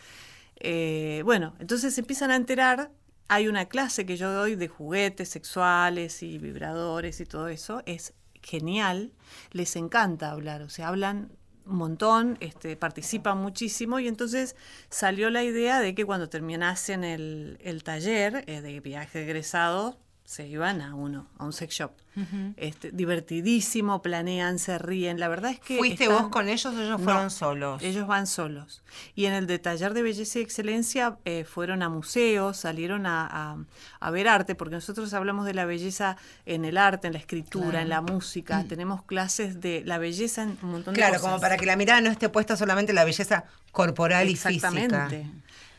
[0.56, 2.90] Eh, bueno, entonces se empiezan a enterar.
[3.28, 7.84] Hay una clase que yo doy de juguetes sexuales y vibradores y todo eso.
[7.86, 9.14] Es genial.
[9.52, 10.64] Les encanta hablar.
[10.64, 11.30] O sea, hablan
[11.68, 14.56] un montón, este, participan muchísimo y entonces
[14.90, 20.82] salió la idea de que cuando terminasen el, taller eh, de viaje egresado, se iban
[20.82, 21.92] a uno, a un sex shop.
[22.58, 25.20] este, divertidísimo, planean, se ríen.
[25.20, 25.78] La verdad es que.
[25.80, 27.82] ¿Fuiste están- vos con ellos o ellos No, fueron solos?
[27.82, 28.84] Ellos van solos.
[29.16, 33.26] Y en el de taller de belleza y excelencia eh, fueron a museos, salieron a,
[33.26, 33.58] a-
[34.00, 37.82] a ver arte, porque nosotros hablamos de la belleza en el arte, en la escritura,
[37.82, 38.64] en la música.
[38.68, 41.26] Tenemos clases de la belleza en un montón de Claro, cosas.
[41.30, 45.26] como para que la mirada no esté puesta solamente en la belleza corporal y Exactamente.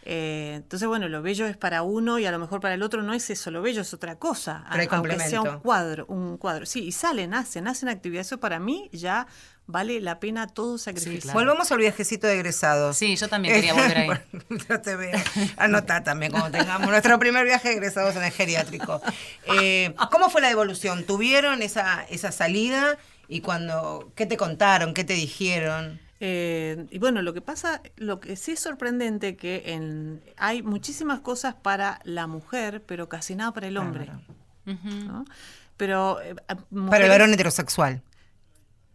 [0.07, 3.03] Eh, entonces, bueno, lo bello es para uno y a lo mejor para el otro
[3.03, 4.65] no es eso, lo bello es otra cosa.
[4.71, 6.67] Pero aunque sea un cuadro, un cuadro.
[6.67, 8.27] Sí, y salen, hacen, hacen actividades.
[8.27, 9.27] Eso para mí ya
[9.67, 11.23] vale la pena todo sacrificio.
[11.23, 11.39] claro.
[11.39, 12.99] Volvamos al viajecito de egresados.
[12.99, 14.11] Sí, yo también quería volver ahí.
[14.69, 15.19] Yo te veo.
[15.57, 19.01] Anotá también cuando tengamos nuestro primer viaje de egresados en el geriátrico.
[19.59, 21.05] Eh, ¿Cómo fue la devolución?
[21.05, 22.99] ¿Tuvieron esa, esa salida?
[23.27, 24.93] ¿Y cuando, qué te contaron?
[24.93, 26.04] ¿Qué te dijeron?
[26.21, 31.21] Eh, y bueno, lo que pasa, lo que sí es sorprendente que en, hay muchísimas
[31.21, 34.09] cosas para la mujer, pero casi nada para el hombre.
[34.65, 35.25] ¿no?
[35.77, 36.35] Pero eh,
[36.89, 38.03] Para el varón heterosexual.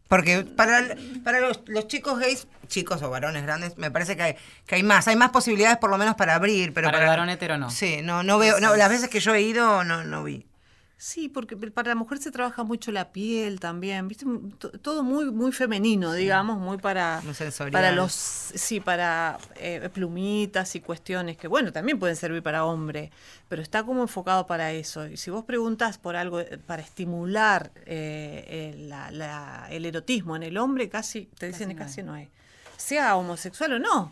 [0.08, 4.36] Porque para, para los, los chicos gays, chicos o varones grandes, me parece que hay,
[4.66, 5.08] que hay más.
[5.08, 6.74] Hay más posibilidades por lo menos para abrir.
[6.74, 7.70] Pero Para el varón hetero no.
[7.70, 8.60] Sí, no, no veo.
[8.60, 10.48] No, las veces que yo he ido, no, no vi.
[11.02, 14.26] Sí, porque para la mujer se trabaja mucho la piel también, ¿viste?
[14.58, 17.34] To- Todo muy muy femenino, digamos, muy para Muy
[17.72, 23.12] para los sí, para eh, plumitas y cuestiones que bueno, también pueden servir para hombre,
[23.48, 25.08] pero está como enfocado para eso.
[25.08, 30.36] Y si vos preguntas por algo eh, para estimular eh, eh, la- la- el erotismo
[30.36, 32.28] en el hombre, casi te dicen que casi no hay.
[32.76, 34.12] Sea homosexual o no.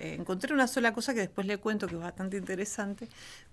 [0.00, 3.06] Eh, encontré una sola cosa que después le cuento que es bastante interesante,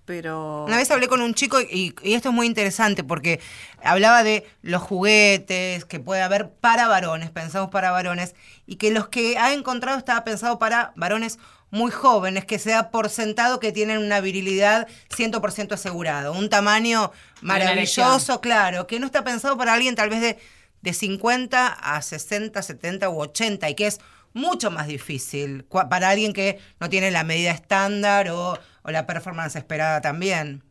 [0.06, 3.38] pero Una vez hablé con un chico y, y esto es muy interesante porque
[3.82, 8.34] hablaba de los juguetes que puede haber para varones, pensados para varones,
[8.66, 11.38] y que los que ha encontrado estaba pensado para varones
[11.70, 17.12] muy jóvenes, que se da por sentado que tienen una virilidad 100% asegurado, un tamaño
[17.42, 20.38] maravilloso, claro, que no está pensado para alguien tal vez de,
[20.80, 24.00] de 50 a 60, 70 u 80 y que es
[24.38, 29.56] mucho más difícil para alguien que no tiene la medida estándar o, o la performance
[29.56, 30.62] esperada también.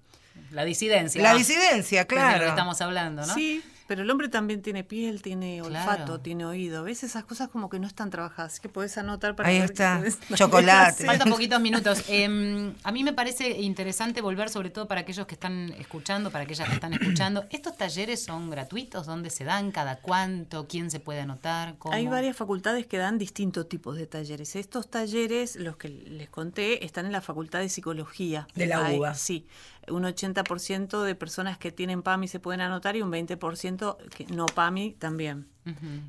[0.51, 1.22] La disidencia.
[1.22, 2.47] La disidencia, es de lo que claro.
[2.47, 3.34] estamos hablando, ¿no?
[3.34, 5.91] Sí, pero el hombre también tiene piel, tiene Claro.
[5.91, 6.83] olfato, tiene oído.
[6.83, 7.03] ¿Ves?
[7.03, 8.53] Esas cosas como que no están trabajadas.
[8.53, 10.01] Así que podés anotar para Ahí está.
[10.35, 11.05] Chocolate.
[11.05, 12.03] Faltan poquitos minutos.
[12.09, 16.43] Eh, a mí me parece interesante volver, sobre todo para aquellos que están escuchando, para
[16.43, 17.45] aquellas que están escuchando.
[17.49, 19.05] ¿Estos talleres son gratuitos?
[19.05, 19.71] ¿Dónde se dan?
[19.71, 20.67] ¿Cada cuánto?
[20.67, 21.75] ¿Quién se puede anotar?
[21.77, 21.93] ¿Cómo?
[21.95, 24.55] Hay varias facultades que dan distintos tipos de talleres.
[24.55, 28.47] Estos talleres, los que les conté, están en la Facultad de Psicología.
[28.55, 29.13] De la Hay- UBA.
[29.13, 29.47] Sí.
[29.89, 34.45] Un 80% de personas que tienen PAMI se pueden anotar y un 20% que no
[34.45, 35.47] PAMI también.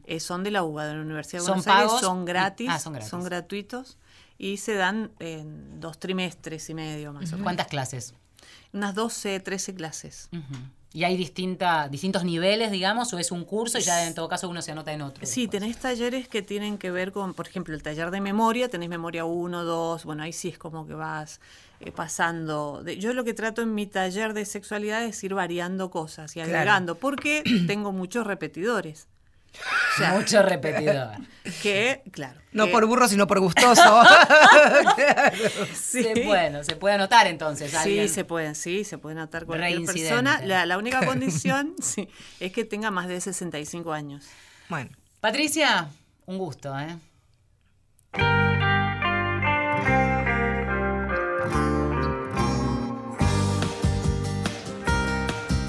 [0.04, 1.92] Eh, son de la UBA, de la Universidad de ¿Son Buenos Aires.
[2.00, 3.10] Son gratis, Ah, son gratis.
[3.10, 3.98] son gratuitos
[4.38, 7.42] y se dan en dos trimestres y medio más o menos.
[7.42, 8.14] ¿Cuántas clases?
[8.72, 10.28] Unas 12, 13 clases.
[10.92, 14.48] ¿Y hay distinta, distintos niveles, digamos, o es un curso y ya en todo caso
[14.48, 15.26] uno se anota en otro?
[15.26, 15.60] Sí, después?
[15.60, 19.24] tenés talleres que tienen que ver con, por ejemplo, el taller de memoria, tenés memoria
[19.24, 21.40] 1, 2, bueno, ahí sí es como que vas
[21.80, 22.82] eh, pasando.
[22.84, 26.40] de- yo lo que trato en mi taller de sexualidad es ir variando cosas y
[26.40, 26.50] Claro.
[26.56, 29.06] agregando, porque tengo muchos repetidores.
[29.94, 31.08] O sea, Mucho repetidor.
[31.62, 32.38] que, claro.
[32.52, 33.82] No que- por burro, sino por gustoso.
[35.74, 36.02] sí.
[36.04, 37.70] Se- bueno, se puede anotar entonces.
[37.70, 38.08] Sí, alguien.
[38.08, 40.40] se pueden, sí, se pueden anotar cualquier persona.
[40.44, 42.08] La, la única condición sí,
[42.40, 44.26] es que tenga más de 65 años.
[44.68, 45.88] bueno, Patricia,
[46.26, 46.96] un gusto, ¿eh?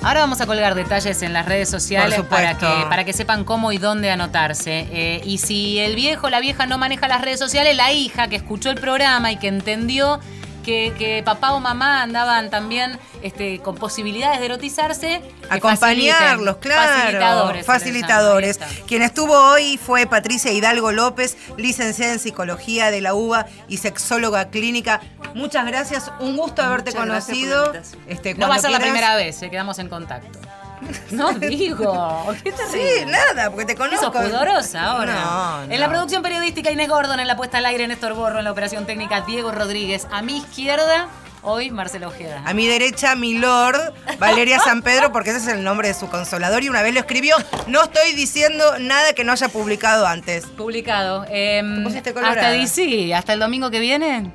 [0.01, 3.73] Ahora vamos a colgar detalles en las redes sociales para que, para que sepan cómo
[3.73, 4.87] y dónde anotarse.
[4.91, 8.29] Eh, y si el viejo o la vieja no maneja las redes sociales, la hija
[8.29, 10.21] que escuchó el programa y que entendió
[10.69, 17.01] que, que papá o mamá andaban también este, con posibilidades de erotizarse, acompañarlos, claro.
[17.01, 17.65] Facilitadores.
[17.65, 18.59] Facilitadores.
[18.85, 24.49] Quien estuvo hoy fue Patricia Hidalgo López, licenciada en psicología de la UBA y sexóloga
[24.49, 25.01] clínica.
[25.33, 27.73] Muchas gracias, un gusto haberte Muchas conocido.
[28.07, 30.37] Este, No va a ser la primera vez, eh, quedamos en contacto.
[31.11, 33.07] No digo, ¿qué te Sí, ríes?
[33.07, 34.11] nada, porque te Sos conozco.
[34.11, 35.13] pudorosa ahora.
[35.13, 35.93] No, En la no.
[35.93, 39.21] producción periodística Inés Gordon, en la puesta al aire Néstor Borro, en la operación técnica
[39.21, 40.07] Diego Rodríguez.
[40.11, 41.07] A mi izquierda,
[41.41, 42.41] hoy Marcelo Ojeda.
[42.45, 43.79] A mi derecha, mi lord,
[44.19, 46.99] Valeria San Pedro, porque ese es el nombre de su consolador y una vez lo
[46.99, 47.35] escribió.
[47.67, 50.45] No estoy diciendo nada que no haya publicado antes.
[50.45, 51.25] Publicado.
[51.29, 54.31] Em, Te hasta DC, hasta el domingo que viene.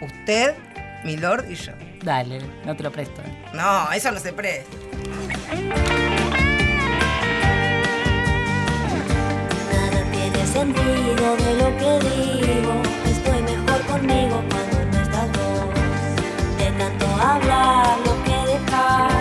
[0.00, 0.54] Usted,
[1.04, 1.72] mi lord y yo.
[2.02, 3.20] Dale, no te lo presto.
[3.52, 4.74] No, eso no se presta.
[9.72, 12.72] Nada tiene sentido de lo que digo.
[13.04, 15.70] Estoy mejor conmigo cuando no estás vos.
[16.58, 19.12] De tanto hablar, lo que dejas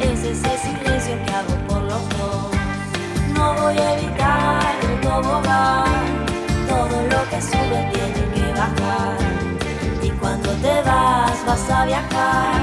[0.00, 2.50] es ese silencio que hago por los dos.
[3.34, 6.26] No voy a evitar el tobogán.
[6.68, 9.18] Todo lo que sube tiene que bajar.
[10.02, 12.60] Y cuando te vas, vas a viajar.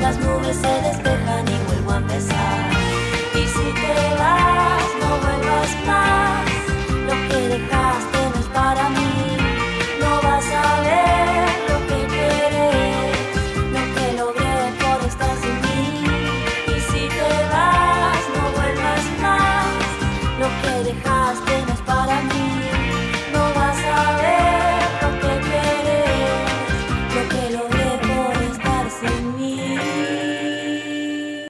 [0.00, 1.55] Las nubes se despejan y
[2.16, 2.65] vuelvo a empezar.